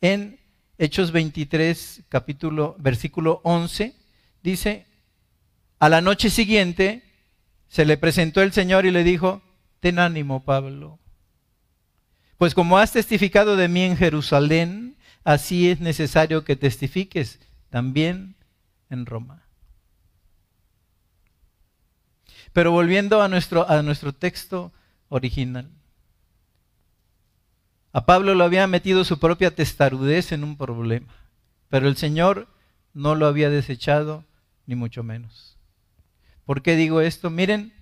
en 0.00 0.40
Hechos 0.78 1.12
23, 1.12 2.04
capítulo, 2.08 2.76
versículo 2.78 3.42
11, 3.44 3.94
dice, 4.42 4.86
a 5.80 5.90
la 5.90 6.00
noche 6.00 6.30
siguiente 6.30 7.02
se 7.68 7.84
le 7.84 7.98
presentó 7.98 8.40
el 8.40 8.54
Señor 8.54 8.86
y 8.86 8.90
le 8.90 9.04
dijo, 9.04 9.42
ten 9.80 9.98
ánimo, 9.98 10.42
Pablo, 10.46 10.98
pues 12.38 12.54
como 12.54 12.78
has 12.78 12.92
testificado 12.92 13.54
de 13.56 13.68
mí 13.68 13.82
en 13.82 13.98
Jerusalén, 13.98 14.96
así 15.24 15.70
es 15.70 15.80
necesario 15.80 16.44
que 16.44 16.56
testifiques 16.56 17.40
también 17.70 18.36
en 18.90 19.06
Roma. 19.06 19.42
Pero 22.52 22.70
volviendo 22.70 23.22
a 23.22 23.28
nuestro, 23.28 23.68
a 23.68 23.82
nuestro 23.82 24.12
texto 24.12 24.72
original. 25.08 25.70
A 27.92 28.06
Pablo 28.06 28.34
lo 28.34 28.44
había 28.44 28.66
metido 28.66 29.04
su 29.04 29.18
propia 29.18 29.54
testarudez 29.54 30.32
en 30.32 30.44
un 30.44 30.56
problema, 30.56 31.12
pero 31.68 31.88
el 31.88 31.96
Señor 31.96 32.48
no 32.94 33.14
lo 33.14 33.26
había 33.26 33.50
desechado, 33.50 34.24
ni 34.66 34.74
mucho 34.74 35.02
menos. 35.02 35.58
¿Por 36.44 36.62
qué 36.62 36.76
digo 36.76 37.00
esto? 37.00 37.30
Miren, 37.30 37.72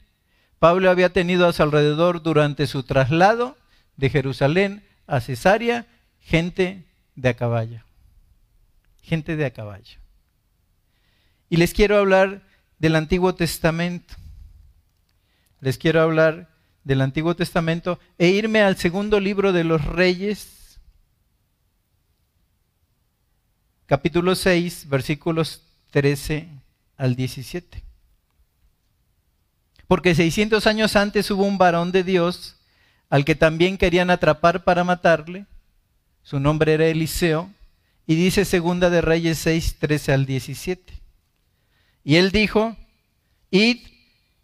Pablo 0.58 0.90
había 0.90 1.12
tenido 1.12 1.46
a 1.46 1.52
su 1.52 1.62
alrededor 1.62 2.22
durante 2.22 2.66
su 2.66 2.82
traslado 2.82 3.56
de 3.96 4.10
Jerusalén 4.10 4.84
a 5.06 5.20
Cesarea 5.20 5.86
gente 6.20 6.84
de 7.20 7.28
a 7.28 7.34
caballo. 7.34 7.82
Gente 9.02 9.36
de 9.36 9.44
a 9.44 9.52
caballo. 9.52 9.98
Y 11.48 11.56
les 11.56 11.74
quiero 11.74 11.98
hablar 11.98 12.42
del 12.78 12.96
Antiguo 12.96 13.34
Testamento. 13.34 14.14
Les 15.60 15.76
quiero 15.76 16.00
hablar 16.00 16.48
del 16.84 17.02
Antiguo 17.02 17.36
Testamento 17.36 17.98
e 18.18 18.28
irme 18.28 18.62
al 18.62 18.76
segundo 18.76 19.20
libro 19.20 19.52
de 19.52 19.64
los 19.64 19.84
Reyes, 19.84 20.78
capítulo 23.84 24.34
6, 24.34 24.88
versículos 24.88 25.62
13 25.90 26.48
al 26.96 27.16
17. 27.16 27.84
Porque 29.86 30.14
600 30.14 30.66
años 30.66 30.96
antes 30.96 31.30
hubo 31.30 31.44
un 31.44 31.58
varón 31.58 31.92
de 31.92 32.04
Dios 32.04 32.56
al 33.10 33.24
que 33.24 33.34
también 33.34 33.76
querían 33.76 34.08
atrapar 34.08 34.64
para 34.64 34.84
matarle. 34.84 35.46
Su 36.22 36.40
nombre 36.40 36.74
era 36.74 36.86
Eliseo. 36.86 37.50
Y 38.06 38.16
dice 38.16 38.44
segunda 38.44 38.90
de 38.90 39.00
Reyes 39.00 39.38
6, 39.38 39.76
13 39.78 40.12
al 40.12 40.26
17. 40.26 40.94
Y 42.04 42.16
él 42.16 42.30
dijo, 42.30 42.76
id 43.50 43.78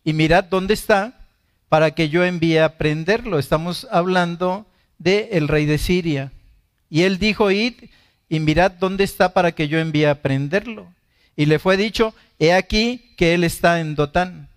y 0.05 0.13
mirad 0.13 0.45
dónde 0.45 0.75
está 0.75 1.27
para 1.69 1.93
que 1.93 2.09
yo 2.09 2.25
envíe 2.25 2.59
a 2.59 2.79
prenderlo. 2.79 3.39
Estamos 3.39 3.87
hablando 3.91 4.67
del 4.99 5.29
el 5.33 5.49
rey 5.49 5.67
de 5.67 5.79
Siria. 5.79 6.33
Y 6.89 7.03
él 7.03 7.19
dijo, 7.19 7.51
id 7.51 7.75
y 8.29 8.41
mirad 8.41 8.73
dónde 8.73 9.05
está 9.05 9.33
para 9.33 9.53
que 9.53 9.69
yo 9.69 9.79
envíe 9.79 10.05
a 10.05 10.23
prenderlo. 10.23 10.93
Y 11.35 11.47
le 11.47 11.59
fue 11.59 11.77
dicho, 11.77 12.15
he 12.39 12.53
aquí 12.53 13.15
que 13.17 13.35
él 13.35 13.45
está 13.45 13.81
en 13.81 13.95
Dotán. 13.95 14.49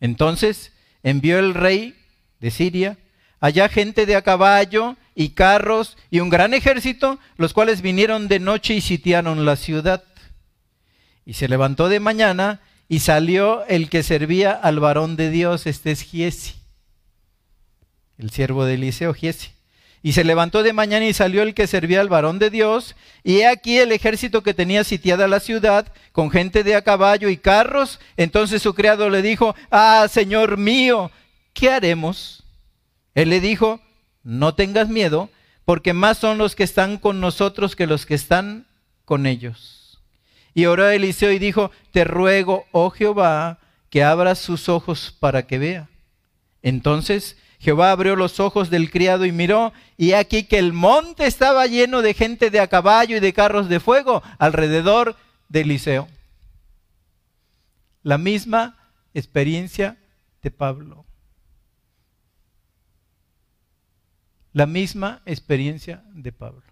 Entonces 0.00 0.72
envió 1.02 1.38
el 1.38 1.54
rey 1.54 1.94
de 2.40 2.50
Siria 2.50 2.98
allá 3.40 3.68
gente 3.68 4.06
de 4.06 4.16
a 4.16 4.22
caballo 4.22 4.96
y 5.14 5.30
carros 5.30 5.96
y 6.10 6.20
un 6.20 6.30
gran 6.30 6.54
ejército, 6.54 7.18
los 7.36 7.52
cuales 7.52 7.82
vinieron 7.82 8.28
de 8.28 8.40
noche 8.40 8.74
y 8.74 8.80
sitiaron 8.80 9.44
la 9.44 9.56
ciudad. 9.56 10.02
Y 11.24 11.34
se 11.34 11.48
levantó 11.48 11.88
de 11.88 12.00
mañana 12.00 12.60
y 12.88 13.00
salió 13.00 13.64
el 13.66 13.88
que 13.88 14.02
servía 14.02 14.52
al 14.52 14.80
varón 14.80 15.16
de 15.16 15.30
Dios, 15.30 15.66
este 15.66 15.92
es 15.92 16.02
Giesi, 16.02 16.54
el 18.18 18.30
siervo 18.30 18.64
de 18.64 18.74
Eliseo, 18.74 19.14
Giesi. 19.14 19.50
Y 20.04 20.14
se 20.14 20.24
levantó 20.24 20.64
de 20.64 20.72
mañana 20.72 21.06
y 21.06 21.12
salió 21.12 21.42
el 21.42 21.54
que 21.54 21.68
servía 21.68 22.00
al 22.00 22.08
varón 22.08 22.40
de 22.40 22.50
Dios, 22.50 22.96
y 23.22 23.38
he 23.38 23.46
aquí 23.46 23.78
el 23.78 23.92
ejército 23.92 24.42
que 24.42 24.52
tenía 24.52 24.82
sitiada 24.82 25.28
la 25.28 25.38
ciudad, 25.38 25.92
con 26.10 26.30
gente 26.30 26.64
de 26.64 26.74
a 26.74 26.82
caballo 26.82 27.28
y 27.28 27.36
carros. 27.36 28.00
Entonces 28.16 28.62
su 28.62 28.74
criado 28.74 29.08
le 29.08 29.22
dijo, 29.22 29.54
ah, 29.70 30.08
Señor 30.10 30.56
mío, 30.56 31.12
¿qué 31.54 31.70
haremos? 31.70 32.42
Él 33.14 33.30
le 33.30 33.40
dijo, 33.40 33.80
no 34.24 34.54
tengas 34.54 34.88
miedo, 34.88 35.30
porque 35.64 35.92
más 35.92 36.18
son 36.18 36.38
los 36.38 36.54
que 36.54 36.64
están 36.64 36.98
con 36.98 37.20
nosotros 37.20 37.76
que 37.76 37.86
los 37.86 38.06
que 38.06 38.14
están 38.14 38.66
con 39.04 39.26
ellos. 39.26 40.00
Y 40.54 40.66
oró 40.66 40.88
Eliseo 40.88 41.32
y 41.32 41.38
dijo, 41.38 41.70
te 41.92 42.04
ruego, 42.04 42.66
oh 42.72 42.90
Jehová, 42.90 43.58
que 43.90 44.02
abras 44.02 44.38
sus 44.38 44.68
ojos 44.68 45.16
para 45.18 45.46
que 45.46 45.58
vea. 45.58 45.88
Entonces 46.62 47.36
Jehová 47.58 47.92
abrió 47.92 48.16
los 48.16 48.40
ojos 48.40 48.70
del 48.70 48.90
criado 48.90 49.24
y 49.24 49.32
miró, 49.32 49.72
y 49.96 50.12
aquí 50.12 50.44
que 50.44 50.58
el 50.58 50.72
monte 50.72 51.26
estaba 51.26 51.66
lleno 51.66 52.02
de 52.02 52.12
gente 52.12 52.50
de 52.50 52.58
a 52.58 52.66
caballo 52.66 53.16
y 53.16 53.20
de 53.20 53.32
carros 53.32 53.68
de 53.68 53.80
fuego 53.80 54.22
alrededor 54.38 55.16
de 55.48 55.60
Eliseo. 55.60 56.08
La 58.02 58.18
misma 58.18 58.76
experiencia 59.14 59.96
de 60.42 60.50
Pablo. 60.50 61.04
La 64.52 64.66
misma 64.66 65.22
experiencia 65.24 66.02
de 66.12 66.32
Pablo. 66.32 66.62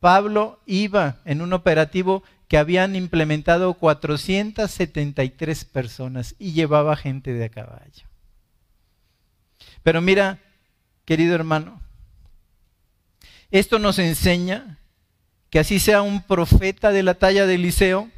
Pablo 0.00 0.60
iba 0.64 1.18
en 1.24 1.42
un 1.42 1.52
operativo 1.52 2.22
que 2.48 2.58
habían 2.58 2.96
implementado 2.96 3.74
473 3.74 5.64
personas 5.66 6.34
y 6.38 6.52
llevaba 6.52 6.96
gente 6.96 7.32
de 7.32 7.44
a 7.44 7.48
caballo. 7.50 8.06
Pero 9.82 10.00
mira, 10.00 10.38
querido 11.04 11.34
hermano, 11.34 11.80
esto 13.50 13.78
nos 13.78 13.98
enseña 13.98 14.78
que 15.50 15.58
así 15.58 15.80
sea 15.80 16.02
un 16.02 16.22
profeta 16.22 16.92
de 16.92 17.02
la 17.02 17.14
talla 17.14 17.46
de 17.46 17.56
Eliseo, 17.56 18.08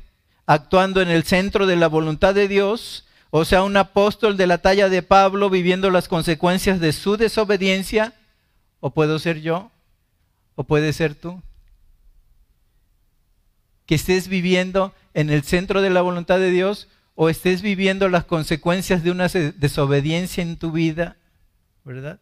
actuando 0.47 1.01
en 1.01 1.09
el 1.09 1.25
centro 1.25 1.67
de 1.67 1.77
la 1.77 1.89
voluntad 1.89 2.35
de 2.35 2.47
Dios, 2.47 3.07
o 3.31 3.45
sea, 3.45 3.63
un 3.63 3.77
apóstol 3.77 4.37
de 4.37 4.47
la 4.47 4.59
talla 4.59 4.91
de 4.91 5.03
Pablo 5.03 5.49
viviendo 5.49 5.91
las 5.91 6.09
consecuencias 6.09 6.81
de 6.81 6.93
su 6.93 7.17
desobediencia, 7.17 8.13
o 8.85 8.93
puedo 8.93 9.21
ser 9.21 9.41
yo, 9.41 9.71
o 10.57 10.65
puede 10.65 10.93
ser 10.93 11.15
tú 11.15 11.41
que 13.87 13.95
estés 13.95 14.27
viviendo 14.27 14.93
en 15.15 15.31
el 15.31 15.45
centro 15.45 15.83
de 15.83 15.91
la 15.91 16.03
voluntad 16.03 16.41
de 16.41 16.51
Dios 16.51 16.89
o 17.15 17.29
estés 17.29 17.63
viviendo 17.63 18.09
las 18.09 18.25
consecuencias 18.25 19.05
de 19.05 19.13
una 19.13 19.29
desobediencia 19.29 20.43
en 20.43 20.57
tu 20.57 20.73
vida, 20.73 21.17
¿verdad? 21.85 22.19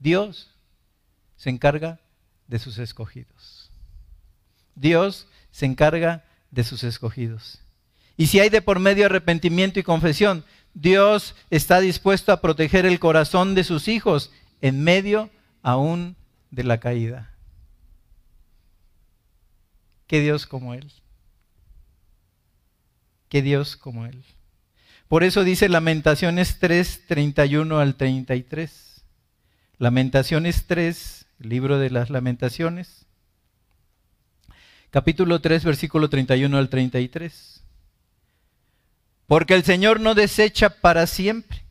Dios 0.00 0.50
se 1.36 1.50
encarga 1.50 2.00
de 2.48 2.58
sus 2.58 2.78
escogidos. 2.78 3.70
Dios 4.74 5.28
se 5.52 5.66
encarga 5.66 6.24
de 6.50 6.64
sus 6.64 6.82
escogidos. 6.82 7.60
Y 8.16 8.26
si 8.26 8.40
hay 8.40 8.48
de 8.48 8.62
por 8.62 8.80
medio 8.80 9.06
arrepentimiento 9.06 9.78
y 9.78 9.84
confesión, 9.84 10.44
Dios 10.72 11.36
está 11.50 11.78
dispuesto 11.78 12.32
a 12.32 12.40
proteger 12.40 12.84
el 12.84 12.98
corazón 12.98 13.54
de 13.54 13.62
sus 13.62 13.86
hijos 13.86 14.32
en 14.60 14.82
medio 14.82 15.30
aún 15.64 16.14
de 16.52 16.62
la 16.62 16.78
caída. 16.78 17.32
¿Qué 20.06 20.20
Dios 20.20 20.46
como 20.46 20.74
Él? 20.74 20.92
¿Qué 23.28 23.42
Dios 23.42 23.76
como 23.76 24.06
Él? 24.06 24.22
Por 25.08 25.24
eso 25.24 25.42
dice 25.42 25.68
Lamentaciones 25.68 26.60
3, 26.60 27.06
31 27.08 27.80
al 27.80 27.96
33. 27.96 29.04
Lamentaciones 29.78 30.66
3, 30.66 31.26
libro 31.40 31.78
de 31.78 31.90
las 31.90 32.10
Lamentaciones, 32.10 33.06
capítulo 34.90 35.40
3, 35.40 35.64
versículo 35.64 36.08
31 36.08 36.56
al 36.56 36.68
33. 36.68 37.64
Porque 39.26 39.54
el 39.54 39.64
Señor 39.64 39.98
no 39.98 40.14
desecha 40.14 40.80
para 40.80 41.06
siempre, 41.06 41.64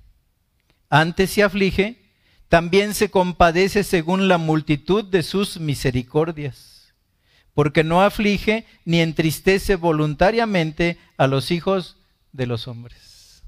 antes 0.89 1.29
se 1.29 1.43
aflige, 1.43 2.02
también 2.53 2.93
se 2.93 3.09
compadece 3.09 3.83
según 3.83 4.27
la 4.27 4.37
multitud 4.37 5.03
de 5.03 5.23
sus 5.23 5.59
misericordias, 5.59 6.93
porque 7.55 7.83
no 7.83 8.03
aflige 8.03 8.67
ni 8.85 8.99
entristece 9.01 9.75
voluntariamente 9.75 10.99
a 11.17 11.25
los 11.25 11.49
hijos 11.49 11.97
de 12.31 12.45
los 12.45 12.67
hombres. 12.67 13.41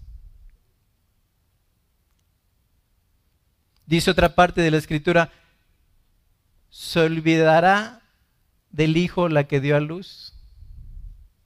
Dice 3.86 4.10
otra 4.10 4.34
parte 4.34 4.62
de 4.62 4.72
la 4.72 4.78
escritura, 4.78 5.32
se 6.72 7.02
olvidará 7.02 8.02
del 8.72 8.98
hijo 8.98 9.30
la 9.30 9.44
que 9.44 9.62
dio 9.62 9.76
a 9.76 9.82
luz. 9.82 10.34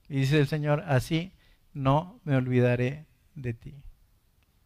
Y 0.08 0.20
dice 0.20 0.38
el 0.38 0.48
Señor, 0.48 0.82
así 0.88 1.34
no 1.74 2.22
me 2.24 2.36
olvidaré 2.36 3.04
de 3.34 3.52
ti. 3.52 3.74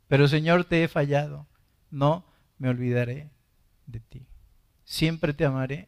Pero 0.06 0.28
Señor, 0.28 0.64
te 0.64 0.84
he 0.84 0.86
fallado, 0.86 1.48
no 1.90 2.32
me 2.64 2.70
olvidaré 2.70 3.28
de 3.84 4.00
ti. 4.00 4.22
Siempre 4.86 5.34
te 5.34 5.44
amaré, 5.44 5.86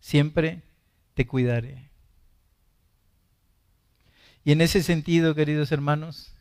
siempre 0.00 0.60
te 1.14 1.26
cuidaré. 1.26 1.88
Y 4.44 4.52
en 4.52 4.60
ese 4.60 4.82
sentido, 4.82 5.34
queridos 5.34 5.72
hermanos, 5.72 6.34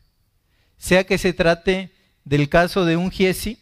sea 0.75 1.05
que 1.05 1.17
se 1.17 1.31
trate 1.31 1.93
del 2.25 2.49
caso 2.49 2.83
de 2.83 2.97
un 2.97 3.09
Giesi 3.09 3.57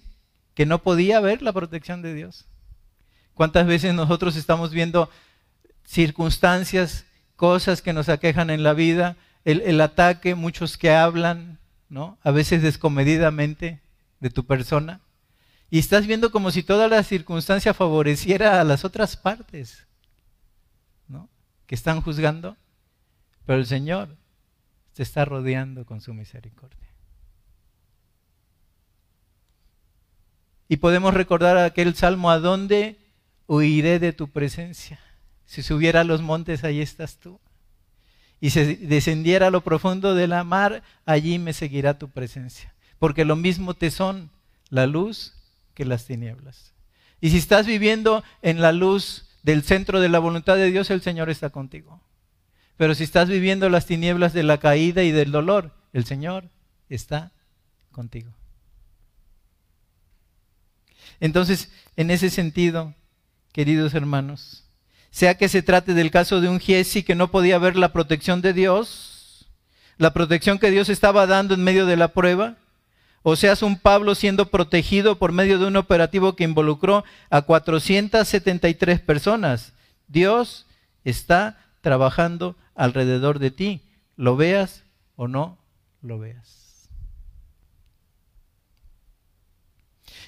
que 0.56 0.66
no 0.66 0.82
podía 0.82 1.20
ver 1.20 1.44
la 1.44 1.54
protección 1.54 2.02
de 2.02 2.16
Dios. 2.16 2.46
¿Cuántas 3.36 3.68
veces 3.68 3.94
nosotros 3.94 4.36
estamos 4.38 4.72
viendo 4.72 5.12
circunstancias, 5.86 7.06
cosas 7.36 7.84
que 7.84 7.94
nos 7.94 8.10
aquejan 8.10 8.50
en 8.50 8.64
la 8.64 8.74
vida 8.74 9.18
el, 9.44 9.80
ataque, 9.82 10.34
muchos 10.34 10.80
que 10.80 10.90
hablan, 10.90 11.60
¿no? 11.90 12.18
A 12.24 12.32
veces 12.32 12.64
descomedidamente 12.64 13.82
de 14.20 14.32
tu 14.32 14.48
persona. 14.48 15.02
Y 15.70 15.80
estás 15.80 16.08
viendo 16.08 16.32
como 16.32 16.52
si 16.52 16.64
toda 16.64 16.88
la 16.88 17.04
circunstancia 17.04 17.74
favoreciera 17.74 18.62
a 18.62 18.64
las 18.64 18.86
otras 18.86 19.18
partes, 19.18 19.86
¿no? 21.08 21.30
Que 21.66 21.76
están 21.76 22.02
juzgando. 22.02 22.56
Pero 23.46 23.60
el 23.60 23.66
Señor 23.66 24.16
te 24.94 25.04
está 25.04 25.26
rodeando 25.26 25.86
con 25.86 26.02
su 26.02 26.14
misericordia. 26.14 26.80
Y 30.68 30.78
podemos 30.78 31.14
recordar 31.14 31.58
aquel 31.58 31.96
salmo, 31.96 32.32
¿a 32.32 32.40
dónde 32.40 32.98
huiré 33.48 34.00
de 34.00 34.14
tu 34.14 34.30
presencia? 34.30 35.00
Si 35.46 35.62
subiera 35.62 36.02
a 36.02 36.06
los 36.06 36.22
montes, 36.22 36.64
ahí 36.64 36.82
estás 36.82 37.18
tú 37.18 37.40
y 38.40 38.50
se 38.52 38.76
descendiera 38.76 39.48
a 39.48 39.52
lo 39.52 39.62
profundo 39.62 40.14
de 40.14 40.28
la 40.28 40.44
mar, 40.44 40.84
allí 41.06 41.40
me 41.40 41.54
seguirá 41.54 41.98
tu 41.98 42.10
presencia. 42.10 42.74
Porque 43.00 43.26
lo 43.26 43.36
mismo 43.36 43.74
te 43.74 43.92
son 43.92 44.30
la 44.70 44.88
luz 44.88 45.35
que 45.76 45.86
las 45.86 46.06
tinieblas. 46.06 46.74
Y 47.22 47.30
si 47.30 47.38
estás 47.38 47.68
viviendo 47.68 48.24
en 48.42 48.62
la 48.62 48.72
luz 48.72 49.28
del 49.44 49.62
centro 49.62 50.00
de 50.00 50.10
la 50.10 50.20
voluntad 50.20 50.56
de 50.56 50.72
Dios, 50.72 50.90
el 50.90 51.02
Señor 51.02 51.30
está 51.30 51.52
contigo. 51.52 52.02
Pero 52.78 52.96
si 52.96 53.04
estás 53.04 53.30
viviendo 53.30 53.70
las 53.70 53.86
tinieblas 53.86 54.34
de 54.34 54.44
la 54.44 54.58
caída 54.58 55.04
y 55.04 55.12
del 55.12 55.32
dolor, 55.32 55.72
el 55.94 56.06
Señor 56.06 56.50
está 56.90 57.32
contigo. 57.92 58.34
Entonces, 61.20 61.72
en 61.96 62.12
ese 62.12 62.30
sentido, 62.30 62.94
queridos 63.54 63.94
hermanos, 63.94 64.66
sea 65.12 65.38
que 65.38 65.48
se 65.48 65.62
trate 65.62 65.94
del 65.94 66.12
caso 66.12 66.42
de 66.42 66.50
un 66.50 66.60
Giesi 66.60 67.04
que 67.04 67.16
no 67.16 67.32
podía 67.32 67.58
ver 67.58 67.78
la 67.78 67.94
protección 67.94 68.42
de 68.42 68.52
Dios, 68.52 69.48
la 69.98 70.12
protección 70.12 70.60
que 70.60 70.72
Dios 70.72 70.90
estaba 70.90 71.26
dando 71.26 71.54
en 71.54 71.64
medio 71.64 71.86
de 71.86 71.96
la 71.96 72.10
prueba, 72.10 72.58
o 73.28 73.36
seas 73.36 73.64
un 73.64 73.80
Pablo 73.80 74.14
siendo 74.14 74.52
protegido 74.52 75.18
por 75.18 75.32
medio 75.32 75.58
de 75.58 75.66
un 75.66 75.78
operativo 75.78 76.36
que 76.36 76.44
involucró 76.44 77.04
a 77.32 77.42
473 77.42 79.00
personas. 79.00 79.74
Dios 80.08 80.68
está 81.04 81.58
trabajando 81.82 82.56
alrededor 82.76 83.40
de 83.40 83.50
ti, 83.50 83.82
lo 84.16 84.36
veas 84.36 84.84
o 85.16 85.28
no 85.28 85.58
lo 86.04 86.20
veas. 86.20 86.88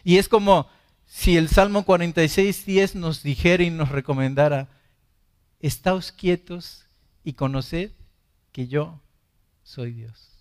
Y 0.04 0.18
es 0.18 0.28
como 0.28 0.68
si 1.06 1.38
el 1.38 1.50
Salmo 1.50 1.86
46, 1.86 2.66
10 2.66 2.96
nos 2.96 3.22
dijera 3.22 3.62
y 3.62 3.70
nos 3.70 3.90
recomendara, 3.90 4.70
estáos 5.60 6.12
quietos 6.12 6.88
y 7.24 7.34
conoced 7.34 7.92
que 8.52 8.68
yo 8.68 9.00
soy 9.62 9.92
Dios. 9.92 10.37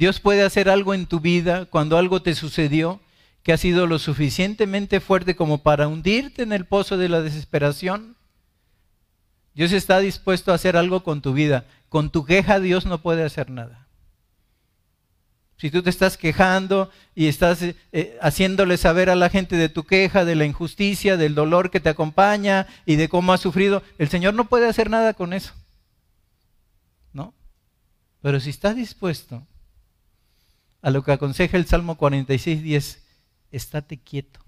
Dios 0.00 0.18
puede 0.18 0.44
hacer 0.44 0.70
algo 0.70 0.94
en 0.94 1.04
tu 1.04 1.20
vida 1.20 1.66
cuando 1.66 1.98
algo 1.98 2.22
te 2.22 2.34
sucedió 2.34 3.00
que 3.42 3.52
ha 3.52 3.58
sido 3.58 3.86
lo 3.86 3.98
suficientemente 3.98 4.98
fuerte 4.98 5.36
como 5.36 5.62
para 5.62 5.88
hundirte 5.88 6.42
en 6.42 6.52
el 6.52 6.64
pozo 6.64 6.96
de 6.96 7.10
la 7.10 7.20
desesperación. 7.20 8.16
Dios 9.52 9.72
está 9.72 9.98
dispuesto 9.98 10.52
a 10.52 10.54
hacer 10.54 10.78
algo 10.78 11.04
con 11.04 11.20
tu 11.20 11.34
vida. 11.34 11.66
Con 11.90 12.08
tu 12.08 12.24
queja 12.24 12.60
Dios 12.60 12.86
no 12.86 13.02
puede 13.02 13.24
hacer 13.24 13.50
nada. 13.50 13.88
Si 15.58 15.70
tú 15.70 15.82
te 15.82 15.90
estás 15.90 16.16
quejando 16.16 16.90
y 17.14 17.26
estás 17.26 17.60
eh, 17.60 17.76
eh, 17.92 18.16
haciéndole 18.22 18.78
saber 18.78 19.10
a 19.10 19.16
la 19.16 19.28
gente 19.28 19.56
de 19.56 19.68
tu 19.68 19.84
queja, 19.84 20.24
de 20.24 20.34
la 20.34 20.46
injusticia, 20.46 21.18
del 21.18 21.34
dolor 21.34 21.70
que 21.70 21.80
te 21.80 21.90
acompaña 21.90 22.66
y 22.86 22.96
de 22.96 23.10
cómo 23.10 23.34
has 23.34 23.42
sufrido, 23.42 23.82
el 23.98 24.08
Señor 24.08 24.32
no 24.32 24.48
puede 24.48 24.66
hacer 24.66 24.88
nada 24.88 25.12
con 25.12 25.34
eso. 25.34 25.52
¿No? 27.12 27.34
Pero 28.22 28.40
si 28.40 28.48
estás 28.48 28.76
dispuesto 28.76 29.46
a 30.82 30.90
lo 30.90 31.02
que 31.02 31.12
aconseja 31.12 31.56
el 31.56 31.66
Salmo 31.66 31.96
46, 31.96 32.62
10, 32.62 33.04
estate 33.50 33.98
quieto 33.98 34.40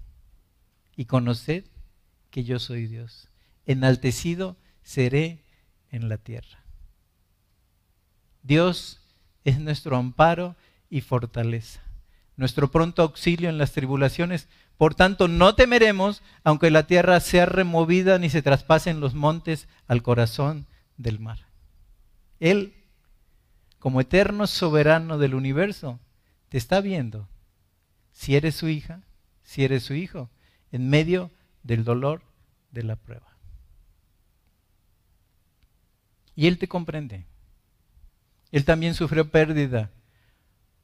y 0.95 1.05
conoced 1.05 1.65
que 2.29 2.43
yo 2.43 2.59
soy 2.59 2.87
Dios. 2.87 3.29
Enaltecido 3.65 4.57
seré 4.81 5.43
en 5.89 6.09
la 6.09 6.17
tierra. 6.17 6.63
Dios 8.41 8.99
es 9.43 9.59
nuestro 9.59 9.95
amparo 9.95 10.55
y 10.89 11.01
fortaleza, 11.01 11.81
nuestro 12.35 12.71
pronto 12.71 13.01
auxilio 13.03 13.49
en 13.49 13.57
las 13.57 13.71
tribulaciones. 13.71 14.49
Por 14.77 14.95
tanto, 14.95 15.27
no 15.27 15.55
temeremos, 15.55 16.23
aunque 16.43 16.71
la 16.71 16.87
tierra 16.87 17.19
sea 17.19 17.45
removida 17.45 18.17
ni 18.19 18.29
se 18.29 18.41
traspasen 18.41 18.99
los 18.99 19.13
montes 19.13 19.67
al 19.87 20.01
corazón 20.01 20.65
del 20.97 21.19
mar. 21.19 21.39
Él, 22.39 22.73
como 23.79 24.01
eterno 24.01 24.47
soberano 24.47 25.17
del 25.17 25.35
universo, 25.35 25.99
te 26.53 26.59
está 26.59 26.81
viendo 26.81 27.27
si 28.11 28.35
eres 28.35 28.53
su 28.53 28.69
hija, 28.69 29.01
si 29.41 29.63
eres 29.63 29.81
su 29.81 29.95
hijo, 29.95 30.29
en 30.71 30.87
medio 30.87 31.31
del 31.63 31.83
dolor 31.83 32.21
de 32.69 32.83
la 32.83 32.95
prueba. 32.95 33.39
Y 36.35 36.45
Él 36.45 36.59
te 36.59 36.67
comprende. 36.67 37.25
Él 38.51 38.65
también 38.65 38.93
sufrió 38.93 39.31
pérdida 39.31 39.89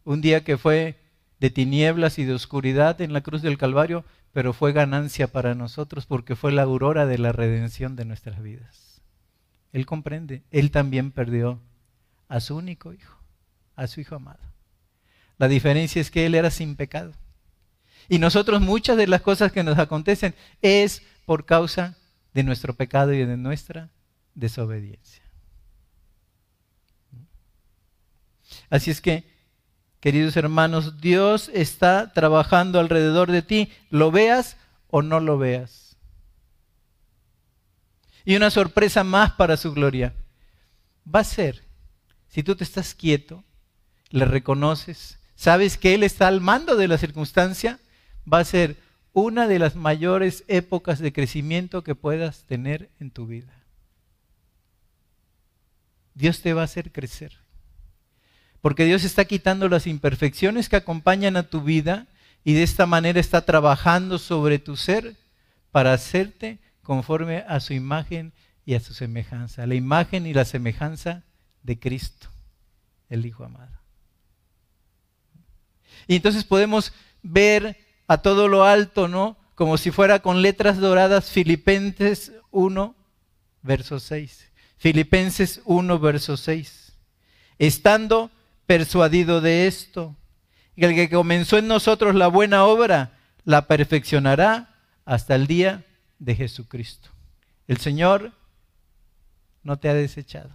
un 0.05 0.21
día 0.21 0.43
que 0.43 0.57
fue 0.57 0.97
de 1.39 1.51
tinieblas 1.51 2.17
y 2.17 2.25
de 2.25 2.33
oscuridad 2.33 2.99
en 2.99 3.13
la 3.13 3.21
cruz 3.21 3.43
del 3.43 3.59
Calvario, 3.59 4.05
pero 4.33 4.53
fue 4.53 4.73
ganancia 4.73 5.31
para 5.31 5.53
nosotros 5.53 6.07
porque 6.07 6.35
fue 6.35 6.51
la 6.51 6.63
aurora 6.63 7.05
de 7.05 7.19
la 7.19 7.31
redención 7.31 7.95
de 7.95 8.05
nuestras 8.05 8.41
vidas. 8.41 9.03
Él 9.71 9.85
comprende, 9.85 10.41
Él 10.49 10.71
también 10.71 11.11
perdió 11.11 11.61
a 12.27 12.39
su 12.39 12.57
único 12.57 12.91
hijo, 12.91 13.19
a 13.75 13.85
su 13.85 14.01
hijo 14.01 14.15
amado. 14.15 14.48
La 15.39 15.47
diferencia 15.47 15.99
es 16.01 16.11
que 16.11 16.27
Él 16.27 16.35
era 16.35 16.51
sin 16.51 16.75
pecado. 16.75 17.13
Y 18.09 18.19
nosotros 18.19 18.61
muchas 18.61 18.97
de 18.97 19.07
las 19.07 19.21
cosas 19.21 19.51
que 19.51 19.63
nos 19.63 19.79
acontecen 19.79 20.35
es 20.61 21.01
por 21.25 21.45
causa 21.45 21.97
de 22.33 22.43
nuestro 22.43 22.73
pecado 22.73 23.13
y 23.13 23.25
de 23.25 23.37
nuestra 23.37 23.89
desobediencia. 24.35 25.23
Así 28.69 28.91
es 28.91 28.99
que, 28.99 29.23
queridos 29.99 30.35
hermanos, 30.37 30.99
Dios 30.99 31.49
está 31.53 32.11
trabajando 32.13 32.79
alrededor 32.79 33.31
de 33.31 33.41
ti, 33.41 33.71
lo 33.89 34.11
veas 34.11 34.57
o 34.89 35.01
no 35.01 35.19
lo 35.19 35.37
veas. 35.37 35.97
Y 38.25 38.35
una 38.35 38.49
sorpresa 38.49 39.03
más 39.03 39.31
para 39.33 39.55
su 39.55 39.71
gloria. 39.73 40.13
Va 41.13 41.21
a 41.21 41.23
ser, 41.23 41.63
si 42.27 42.43
tú 42.43 42.55
te 42.55 42.63
estás 42.63 42.93
quieto, 42.93 43.43
le 44.09 44.25
reconoces, 44.25 45.18
sabes 45.39 45.77
que 45.77 45.95
Él 45.95 46.03
está 46.03 46.27
al 46.27 46.41
mando 46.41 46.75
de 46.75 46.89
la 46.89 46.97
circunstancia, 46.97 47.79
va 48.31 48.39
a 48.39 48.43
ser 48.43 48.75
una 49.13 49.47
de 49.47 49.57
las 49.57 49.77
mayores 49.77 50.43
épocas 50.49 50.99
de 50.99 51.13
crecimiento 51.13 51.81
que 51.81 51.95
puedas 51.95 52.43
tener 52.43 52.89
en 52.99 53.09
tu 53.09 53.25
vida. 53.25 53.53
Dios 56.13 56.41
te 56.41 56.51
va 56.51 56.63
a 56.63 56.65
hacer 56.65 56.91
crecer. 56.91 57.37
Porque 58.59 58.83
Dios 58.83 59.05
está 59.05 59.23
quitando 59.23 59.69
las 59.69 59.87
imperfecciones 59.87 60.67
que 60.67 60.75
acompañan 60.75 61.37
a 61.37 61.43
tu 61.43 61.61
vida 61.61 62.07
y 62.43 62.51
de 62.51 62.63
esta 62.63 62.85
manera 62.85 63.21
está 63.21 63.45
trabajando 63.45 64.19
sobre 64.19 64.59
tu 64.59 64.75
ser 64.75 65.15
para 65.71 65.93
hacerte 65.93 66.59
conforme 66.83 67.45
a 67.47 67.61
su 67.61 67.71
imagen 67.71 68.33
y 68.65 68.73
a 68.73 68.81
su 68.81 68.93
semejanza. 68.93 69.65
La 69.65 69.75
imagen 69.75 70.25
y 70.25 70.33
la 70.33 70.43
semejanza 70.43 71.23
de 71.63 71.79
Cristo, 71.79 72.27
el 73.07 73.25
Hijo 73.25 73.45
amado. 73.45 73.78
Y 76.09 76.15
entonces 76.15 76.43
podemos 76.43 76.91
ver 77.21 77.77
a 78.07 78.17
todo 78.17 78.47
lo 78.47 78.63
alto, 78.63 79.07
¿no? 79.07 79.37
Como 79.53 79.77
si 79.77 79.91
fuera 79.91 80.23
con 80.23 80.41
letras 80.41 80.79
doradas, 80.79 81.29
Filipenses 81.29 82.31
1, 82.49 82.95
verso 83.61 83.99
6. 83.99 84.51
Filipenses 84.77 85.61
1, 85.65 85.99
verso 85.99 86.35
6. 86.35 86.93
Estando 87.59 88.31
persuadido 88.65 89.39
de 89.39 89.67
esto, 89.67 90.15
que 90.75 90.87
el 90.87 90.95
que 90.95 91.11
comenzó 91.11 91.59
en 91.59 91.67
nosotros 91.67 92.15
la 92.15 92.27
buena 92.27 92.65
obra, 92.65 93.11
la 93.45 93.67
perfeccionará 93.67 94.75
hasta 95.05 95.35
el 95.35 95.45
día 95.45 95.85
de 96.17 96.33
Jesucristo. 96.33 97.11
El 97.67 97.77
Señor 97.77 98.31
no 99.61 99.77
te 99.77 99.89
ha 99.89 99.93
desechado. 99.93 100.49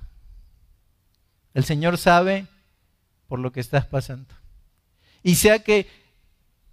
El 1.52 1.62
Señor 1.62 1.96
sabe 1.96 2.48
por 3.28 3.38
lo 3.38 3.52
que 3.52 3.61
estás 3.61 3.86
pasando. 3.86 4.34
Y 5.24 5.34
sea 5.34 5.58
que 5.58 5.88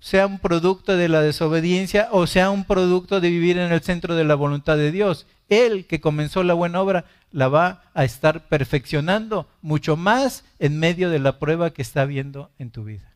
sea 0.01 0.27
un 0.27 0.39
producto 0.39 0.97
de 0.97 1.07
la 1.07 1.21
desobediencia 1.21 2.09
o 2.11 2.25
sea 2.27 2.49
un 2.49 2.65
producto 2.65 3.21
de 3.21 3.29
vivir 3.29 3.57
en 3.57 3.71
el 3.71 3.81
centro 3.81 4.15
de 4.15 4.25
la 4.25 4.35
voluntad 4.35 4.75
de 4.75 4.91
Dios. 4.91 5.25
Él 5.47 5.87
que 5.87 6.01
comenzó 6.01 6.43
la 6.43 6.53
buena 6.53 6.81
obra 6.81 7.05
la 7.31 7.47
va 7.47 7.83
a 7.93 8.03
estar 8.03 8.47
perfeccionando 8.49 9.47
mucho 9.61 9.95
más 9.95 10.43
en 10.59 10.77
medio 10.77 11.09
de 11.09 11.19
la 11.19 11.39
prueba 11.39 11.71
que 11.71 11.81
está 11.81 12.05
viendo 12.05 12.51
en 12.59 12.71
tu 12.71 12.83
vida. 12.83 13.13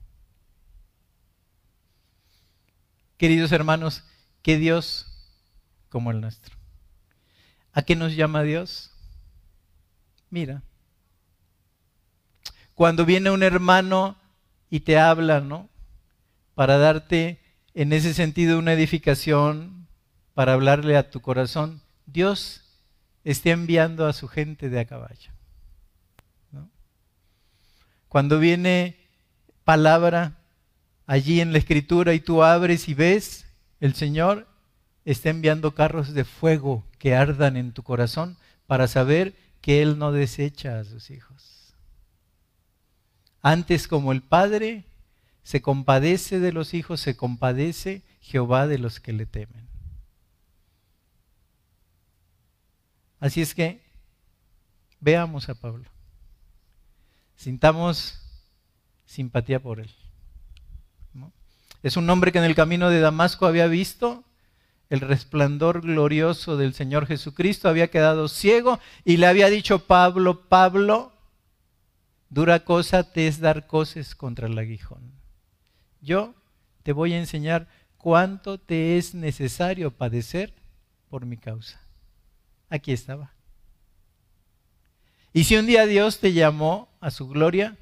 Queridos 3.17 3.51
hermanos, 3.51 4.03
¿qué 4.41 4.57
Dios 4.57 5.07
como 5.89 6.11
el 6.11 6.21
nuestro? 6.21 6.55
¿A 7.73 7.81
qué 7.81 7.95
nos 7.95 8.15
llama 8.15 8.43
Dios? 8.43 8.91
Mira, 10.29 10.61
cuando 12.73 13.05
viene 13.05 13.31
un 13.31 13.41
hermano 13.41 14.17
y 14.75 14.81
te 14.81 14.99
habla, 14.99 15.39
¿no? 15.39 15.69
Para 16.53 16.77
darte 16.77 17.39
en 17.73 17.93
ese 17.93 18.13
sentido 18.13 18.59
una 18.59 18.73
edificación, 18.73 19.87
para 20.33 20.51
hablarle 20.51 20.97
a 20.97 21.09
tu 21.09 21.21
corazón. 21.21 21.81
Dios 22.05 22.61
está 23.23 23.51
enviando 23.51 24.05
a 24.05 24.11
su 24.11 24.27
gente 24.27 24.69
de 24.69 24.81
a 24.81 24.85
caballo. 24.85 25.31
Cuando 28.09 28.37
viene 28.37 28.97
palabra 29.63 30.33
allí 31.07 31.39
en 31.39 31.53
la 31.53 31.57
escritura 31.57 32.13
y 32.13 32.19
tú 32.19 32.43
abres 32.43 32.89
y 32.89 32.95
ves, 32.95 33.45
el 33.79 33.95
Señor 33.95 34.45
está 35.05 35.29
enviando 35.29 35.73
carros 35.73 36.13
de 36.13 36.25
fuego 36.25 36.85
que 36.99 37.15
ardan 37.15 37.55
en 37.55 37.71
tu 37.71 37.81
corazón 37.81 38.35
para 38.67 38.89
saber 38.89 39.35
que 39.61 39.81
Él 39.81 39.97
no 39.97 40.11
desecha 40.11 40.79
a 40.79 40.83
sus 40.83 41.11
hijos. 41.11 41.64
Antes 43.47 43.87
como 43.87 44.11
el 44.11 44.23
Padre 44.23 44.85
se 45.43 45.61
compadece 45.61 46.39
de 46.39 46.51
los 46.51 46.73
hijos, 46.73 46.99
se 46.99 47.15
compadece 47.15 48.01
Jehová 48.19 48.65
de 48.65 48.79
los 48.79 48.99
que 48.99 49.13
le 49.13 49.27
temen. 49.27 49.67
Así 53.19 53.43
es 53.43 53.53
que 53.53 53.83
veamos 54.99 55.47
a 55.47 55.53
Pablo. 55.53 55.87
Sintamos 57.35 58.19
simpatía 59.05 59.61
por 59.61 59.79
él. 59.79 59.91
Es 61.83 61.97
un 61.97 62.09
hombre 62.09 62.31
que 62.31 62.39
en 62.39 62.45
el 62.45 62.55
camino 62.55 62.89
de 62.89 62.99
Damasco 62.99 63.45
había 63.45 63.67
visto 63.67 64.23
el 64.89 65.01
resplandor 65.01 65.81
glorioso 65.81 66.57
del 66.57 66.73
Señor 66.73 67.05
Jesucristo, 67.05 67.69
había 67.69 67.91
quedado 67.91 68.27
ciego 68.27 68.79
y 69.03 69.17
le 69.17 69.27
había 69.27 69.51
dicho 69.51 69.85
Pablo, 69.85 70.49
Pablo, 70.49 71.14
Dura 72.35 72.65
cosa 72.65 73.13
te 73.13 73.27
es 73.27 73.39
dar 73.39 73.65
cosas 73.65 74.13
contra 74.13 74.47
el 74.47 74.57
aguijón. 74.57 75.13
Yo 76.01 76.35
te 76.83 76.91
voy 76.91 77.13
a 77.13 77.17
enseñar 77.17 77.69
cuánto 77.95 78.57
te 78.57 78.97
es 78.97 79.15
necesario 79.15 79.91
padecer 79.91 80.53
por 81.07 81.25
mi 81.25 81.37
causa. 81.37 81.79
Aquí 82.69 82.91
estaba. 82.91 83.31
Y 85.31 85.45
si 85.45 85.55
un 85.55 85.65
día 85.65 85.85
Dios 85.85 86.19
te 86.19 86.33
llamó 86.33 86.89
a 86.99 87.09
su 87.09 87.29
gloria, 87.29 87.77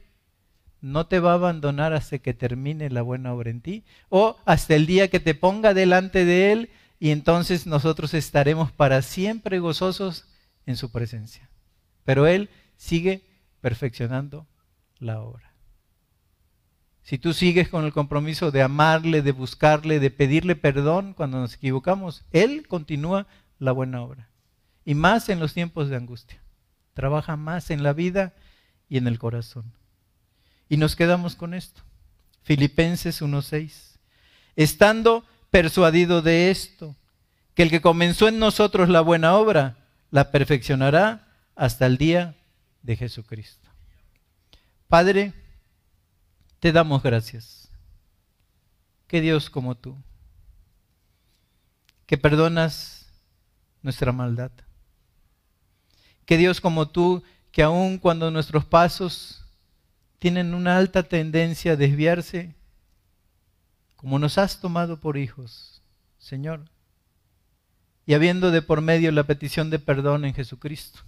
no 0.81 1.07
te 1.07 1.19
va 1.19 1.31
a 1.31 1.41
abandonar 1.41 1.93
hasta 1.93 2.19
que 2.19 2.35
termine 2.35 2.91
la 2.91 3.01
buena 3.01 3.33
obra 3.33 3.49
en 3.49 3.61
ti, 3.61 3.83
o 4.09 4.37
hasta 4.45 4.75
el 4.75 4.85
día 4.85 5.07
que 5.07 5.19
te 5.19 5.33
ponga 5.33 5.73
delante 5.73 6.25
de 6.25 6.51
Él, 6.51 6.69
y 6.99 7.09
entonces 7.09 7.65
nosotros 7.65 8.13
estaremos 8.13 8.71
para 8.71 9.01
siempre 9.01 9.57
gozosos 9.57 10.27
en 10.67 10.77
su 10.77 10.91
presencia. 10.91 11.49
Pero 12.05 12.27
Él 12.27 12.51
sigue 12.77 13.32
perfeccionando 13.63 14.45
la 14.99 15.21
obra. 15.21 15.53
Si 17.01 17.17
tú 17.17 17.33
sigues 17.33 17.69
con 17.69 17.85
el 17.85 17.93
compromiso 17.93 18.51
de 18.51 18.61
amarle, 18.61 19.21
de 19.21 19.31
buscarle, 19.31 20.01
de 20.01 20.11
pedirle 20.11 20.57
perdón 20.57 21.13
cuando 21.13 21.39
nos 21.39 21.53
equivocamos, 21.53 22.25
Él 22.31 22.67
continúa 22.67 23.25
la 23.59 23.71
buena 23.71 24.01
obra. 24.01 24.27
Y 24.83 24.95
más 24.95 25.29
en 25.29 25.39
los 25.39 25.53
tiempos 25.53 25.87
de 25.87 25.95
angustia. 25.95 26.41
Trabaja 26.93 27.37
más 27.37 27.71
en 27.71 27.83
la 27.83 27.93
vida 27.93 28.33
y 28.89 28.97
en 28.97 29.07
el 29.07 29.17
corazón. 29.17 29.71
Y 30.67 30.75
nos 30.75 30.97
quedamos 30.97 31.37
con 31.37 31.53
esto. 31.53 31.83
Filipenses 32.41 33.21
1.6. 33.21 33.97
Estando 34.57 35.23
persuadido 35.51 36.21
de 36.21 36.51
esto, 36.51 36.97
que 37.53 37.63
el 37.63 37.69
que 37.69 37.81
comenzó 37.81 38.27
en 38.27 38.39
nosotros 38.39 38.89
la 38.89 38.99
buena 38.99 39.35
obra, 39.35 39.77
la 40.11 40.31
perfeccionará 40.31 41.29
hasta 41.55 41.85
el 41.85 41.97
día 41.97 42.35
de 42.83 42.95
Jesucristo. 42.95 43.67
Padre, 44.87 45.33
te 46.59 46.71
damos 46.71 47.01
gracias. 47.01 47.69
Que 49.07 49.21
Dios 49.21 49.49
como 49.49 49.75
tú, 49.75 49.97
que 52.05 52.17
perdonas 52.17 53.07
nuestra 53.81 54.11
maldad. 54.11 54.51
Que 56.25 56.37
Dios 56.37 56.61
como 56.61 56.89
tú, 56.89 57.23
que 57.51 57.63
aun 57.63 57.97
cuando 57.97 58.29
nuestros 58.31 58.65
pasos 58.65 59.45
tienen 60.19 60.53
una 60.53 60.77
alta 60.77 61.03
tendencia 61.03 61.73
a 61.73 61.75
desviarse, 61.75 62.55
como 63.95 64.19
nos 64.19 64.37
has 64.37 64.59
tomado 64.59 64.99
por 64.99 65.17
hijos, 65.17 65.81
Señor, 66.17 66.65
y 68.05 68.13
habiendo 68.13 68.51
de 68.51 68.61
por 68.61 68.81
medio 68.81 69.11
la 69.11 69.23
petición 69.23 69.69
de 69.69 69.79
perdón 69.79 70.25
en 70.25 70.33
Jesucristo 70.33 71.01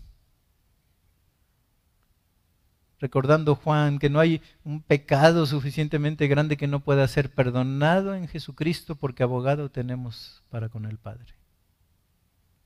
recordando 3.00 3.56
Juan 3.56 4.00
que 4.00 4.10
no 4.10 4.20
hay 4.20 4.42
un 4.64 4.82
pecado 4.82 5.46
suficientemente 5.46 6.28
grande 6.28 6.58
que 6.58 6.68
no 6.68 6.80
pueda 6.80 7.08
ser 7.08 7.30
perdonado 7.30 8.16
en 8.16 8.28
Jesucristo 8.28 8.96
porque 8.96 9.24
abogado 9.24 9.70
tenemos 9.70 10.44
para 10.50 10.70
con 10.70 10.86
el 10.86 10.98
Padre. 10.98 11.34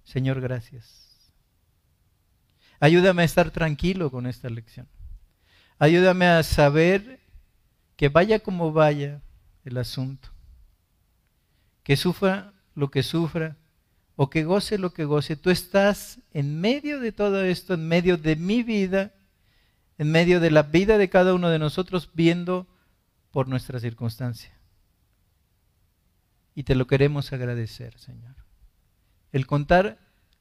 Señor, 0.03 0.41
gracias. 0.41 1.31
Ayúdame 2.79 3.23
a 3.23 3.25
estar 3.25 3.51
tranquilo 3.51 4.09
con 4.09 4.25
esta 4.25 4.49
lección. 4.49 4.87
Ayúdame 5.77 6.27
a 6.27 6.43
saber 6.43 7.19
que 7.95 8.09
vaya 8.09 8.39
como 8.39 8.71
vaya 8.71 9.21
el 9.65 9.77
asunto, 9.77 10.29
que 11.83 11.97
sufra 11.97 12.53
lo 12.75 12.89
que 12.89 13.03
sufra 13.03 13.57
o 14.15 14.29
que 14.29 14.43
goce 14.43 14.77
lo 14.77 14.93
que 14.93 15.05
goce, 15.05 15.35
tú 15.35 15.49
estás 15.49 16.19
en 16.33 16.59
medio 16.59 16.99
de 16.99 17.11
todo 17.11 17.43
esto, 17.43 17.73
en 17.73 17.87
medio 17.87 18.17
de 18.17 18.35
mi 18.35 18.63
vida 18.63 19.13
en 19.99 20.11
medio 20.11 20.39
de 20.39 20.49
la 20.49 20.63
vida 20.63 20.97
de 20.97 21.09
cada 21.09 21.33
uno 21.33 21.49
de 21.49 21.59
nosotros 21.59 22.09
viendo 22.13 22.67
por 23.31 23.49
nuestra 23.49 23.81
circunstancia. 23.81 24.57
Y 26.55 26.63
te 26.63 26.73
lo 26.73 26.87
queremos 26.87 27.33
agradecer, 27.33 27.99
Señor. 27.99 28.35
El 29.33 29.45
contar 29.45 29.99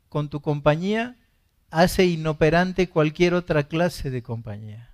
con 0.08 0.30
tu 0.30 0.40
compañía 0.40 1.16
hace 1.70 2.06
inoperante 2.06 2.88
cualquier 2.88 3.34
otra 3.34 3.64
clase 3.64 4.10
de 4.10 4.22
compañía. 4.22 4.90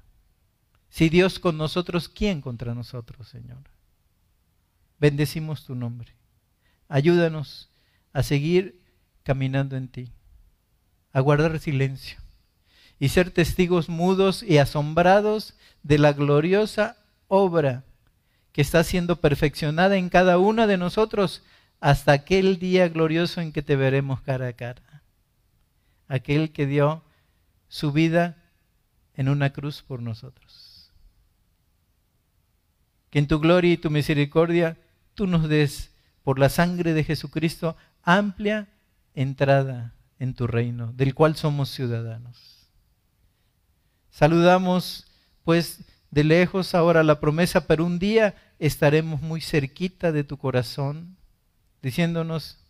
Si 0.89 1.11
Dios 1.11 1.39
con 1.39 1.59
nosotros, 1.59 2.09
¿quién 2.09 2.41
contra 2.41 2.75
nosotros, 2.75 3.29
Señor? 3.29 3.65
Bendecimos 4.99 5.67
tu 5.67 5.75
nombre. 5.75 6.15
Ayúdanos 6.89 7.71
a 8.15 8.23
seguir 8.23 8.81
caminando 9.25 9.77
en 9.77 9.89
ti, 9.89 10.11
a 11.13 11.21
guardar 11.21 11.59
silencio 11.59 12.24
y 12.99 13.09
ser 13.09 13.31
testigos 13.31 13.89
mudos 13.89 14.43
y 14.43 14.59
asombrados 14.59 15.55
de 15.83 15.99
la 15.99 16.13
gloriosa 16.13 16.97
obra 17.29 17.85
que 18.53 18.63
está 18.63 18.85
siendo 18.85 19.17
perfeccionada 19.17 19.97
en 19.97 20.09
cada 20.09 20.39
uno 20.39 20.67
de 20.67 20.77
nosotros 20.77 21.43
hasta 21.81 22.13
aquel 22.13 22.59
día 22.59 22.89
glorioso 22.89 23.41
en 23.41 23.53
que 23.53 23.63
te 23.63 23.77
veremos 23.77 24.21
cara 24.21 24.49
a 24.49 24.53
cara. 24.53 25.03
Aquel 26.09 26.53
que 26.53 26.67
dio 26.67 27.03
su 27.69 27.93
vida 27.93 28.37
en 29.17 29.29
una 29.29 29.53
cruz 29.53 29.83
por 29.83 30.01
nosotros. 30.01 30.93
Que 33.11 33.19
en 33.19 33.27
tu 33.27 33.41
gloria 33.41 33.73
y 33.73 33.77
tu 33.77 33.91
misericordia 33.91 34.77
tú 35.15 35.27
nos 35.27 35.49
des 35.49 35.91
por 36.23 36.39
la 36.39 36.49
sangre 36.49 36.95
de 36.95 37.05
Jesucristo 37.05 37.77
amplia 38.03 38.69
entrada 39.15 39.95
en 40.19 40.35
tu 40.35 40.47
reino, 40.47 40.93
del 40.93 41.15
cual 41.15 41.37
somos 41.37 41.71
ciudadanos. 41.71 42.64
Saludamos 44.15 45.07
pues 45.43 45.81
de 46.13 46.23
lejos 46.23 46.77
ahora 46.77 47.03
la 47.03 47.19
promesa, 47.19 47.67
pero 47.67 47.85
un 47.85 47.99
día 47.99 48.37
estaremos 48.61 49.21
muy 49.23 49.41
cerquita 49.41 50.13
de 50.13 50.23
tu 50.23 50.37
corazón, 50.37 51.17
diciéndonos, 51.83 52.61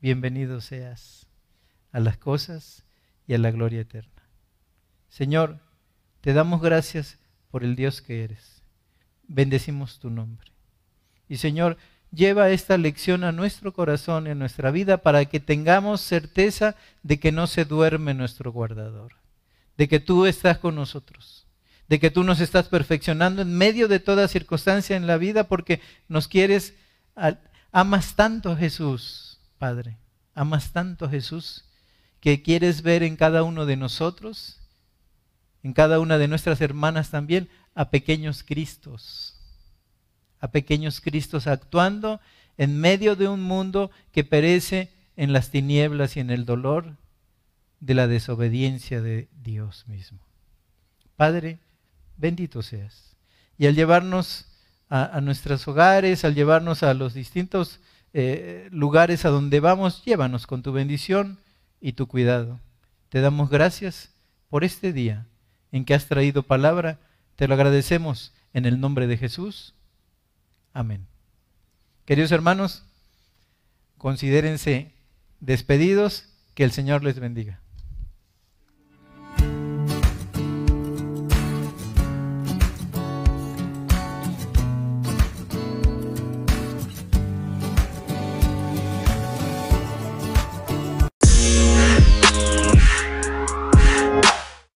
bienvenido 0.00 0.60
seas 0.60 1.26
a 1.90 1.98
las 1.98 2.18
cosas 2.18 2.84
y 3.26 3.34
a 3.34 3.38
la 3.38 3.50
gloria 3.50 3.80
eterna. 3.80 4.22
Señor, 5.08 5.58
te 6.20 6.34
damos 6.34 6.62
gracias 6.62 7.18
por 7.50 7.64
el 7.64 7.74
Dios 7.74 8.00
que 8.00 8.22
eres. 8.22 8.62
Bendecimos 9.26 9.98
tu 9.98 10.08
nombre. 10.08 10.52
Y 11.28 11.38
Señor, 11.38 11.78
lleva 12.12 12.50
esta 12.50 12.78
lección 12.78 13.24
a 13.24 13.32
nuestro 13.32 13.72
corazón 13.72 14.28
y 14.28 14.30
a 14.30 14.34
nuestra 14.36 14.70
vida 14.70 14.98
para 14.98 15.24
que 15.24 15.40
tengamos 15.40 16.00
certeza 16.00 16.76
de 17.02 17.18
que 17.18 17.32
no 17.32 17.48
se 17.48 17.64
duerme 17.64 18.14
nuestro 18.14 18.52
guardador, 18.52 19.19
de 19.80 19.88
que 19.88 19.98
tú 19.98 20.26
estás 20.26 20.58
con 20.58 20.74
nosotros, 20.74 21.46
de 21.88 21.98
que 21.98 22.10
tú 22.10 22.22
nos 22.22 22.40
estás 22.40 22.68
perfeccionando 22.68 23.40
en 23.40 23.56
medio 23.56 23.88
de 23.88 23.98
toda 23.98 24.28
circunstancia 24.28 24.94
en 24.94 25.06
la 25.06 25.16
vida 25.16 25.44
porque 25.44 25.80
nos 26.06 26.28
quieres, 26.28 26.74
amas 27.72 28.14
tanto 28.14 28.52
a 28.52 28.56
Jesús, 28.56 29.40
Padre, 29.56 29.96
amas 30.34 30.74
tanto 30.74 31.06
a 31.06 31.08
Jesús 31.08 31.64
que 32.20 32.42
quieres 32.42 32.82
ver 32.82 33.02
en 33.02 33.16
cada 33.16 33.42
uno 33.42 33.64
de 33.64 33.78
nosotros, 33.78 34.60
en 35.62 35.72
cada 35.72 35.98
una 35.98 36.18
de 36.18 36.28
nuestras 36.28 36.60
hermanas 36.60 37.08
también, 37.08 37.48
a 37.74 37.88
pequeños 37.88 38.42
Cristos 38.42 39.40
a 40.40 40.48
pequeños 40.48 41.00
Cristos 41.00 41.46
actuando 41.46 42.20
en 42.58 42.78
medio 42.78 43.16
de 43.16 43.28
un 43.28 43.42
mundo 43.42 43.90
que 44.12 44.24
perece 44.24 44.92
en 45.16 45.32
las 45.32 45.48
tinieblas 45.48 46.18
y 46.18 46.20
en 46.20 46.28
el 46.28 46.44
dolor 46.44 46.98
de 47.80 47.94
la 47.94 48.06
desobediencia 48.06 49.00
de 49.00 49.28
Dios 49.42 49.86
mismo. 49.88 50.20
Padre, 51.16 51.58
bendito 52.16 52.62
seas. 52.62 53.16
Y 53.58 53.66
al 53.66 53.74
llevarnos 53.74 54.46
a, 54.88 55.20
nuestros 55.20 55.66
hogares, 55.68 56.24
al 56.24 56.34
llevarnos 56.34 56.82
a 56.82 56.94
los 56.94 57.14
distintos 57.14 57.80
eh, 58.12 58.68
lugares 58.72 59.24
a 59.24 59.28
donde 59.28 59.60
vamos, 59.60 60.04
llévanos 60.04 60.46
con 60.46 60.62
tu 60.62 60.72
bendición 60.72 61.38
y 61.80 61.92
tu 61.92 62.06
cuidado. 62.06 62.58
Te 63.08 63.20
damos 63.20 63.50
gracias 63.50 64.10
por 64.48 64.64
este 64.64 64.92
día 64.92 65.26
en 65.72 65.84
que 65.84 65.94
has 65.94 66.06
traído 66.06 66.42
palabra. 66.42 66.98
Te 67.36 67.48
lo 67.48 67.54
agradecemos 67.54 68.32
en 68.52 68.66
el 68.66 68.80
nombre 68.80 69.06
de 69.06 69.16
Jesús. 69.16 69.74
Amén. 70.72 71.06
Queridos 72.04 72.32
hermanos, 72.32 72.82
considérense 73.98 74.92
despedidos, 75.38 76.26
que 76.54 76.64
el 76.64 76.72
Señor 76.72 77.04
les 77.04 77.18
bendiga. 77.18 77.60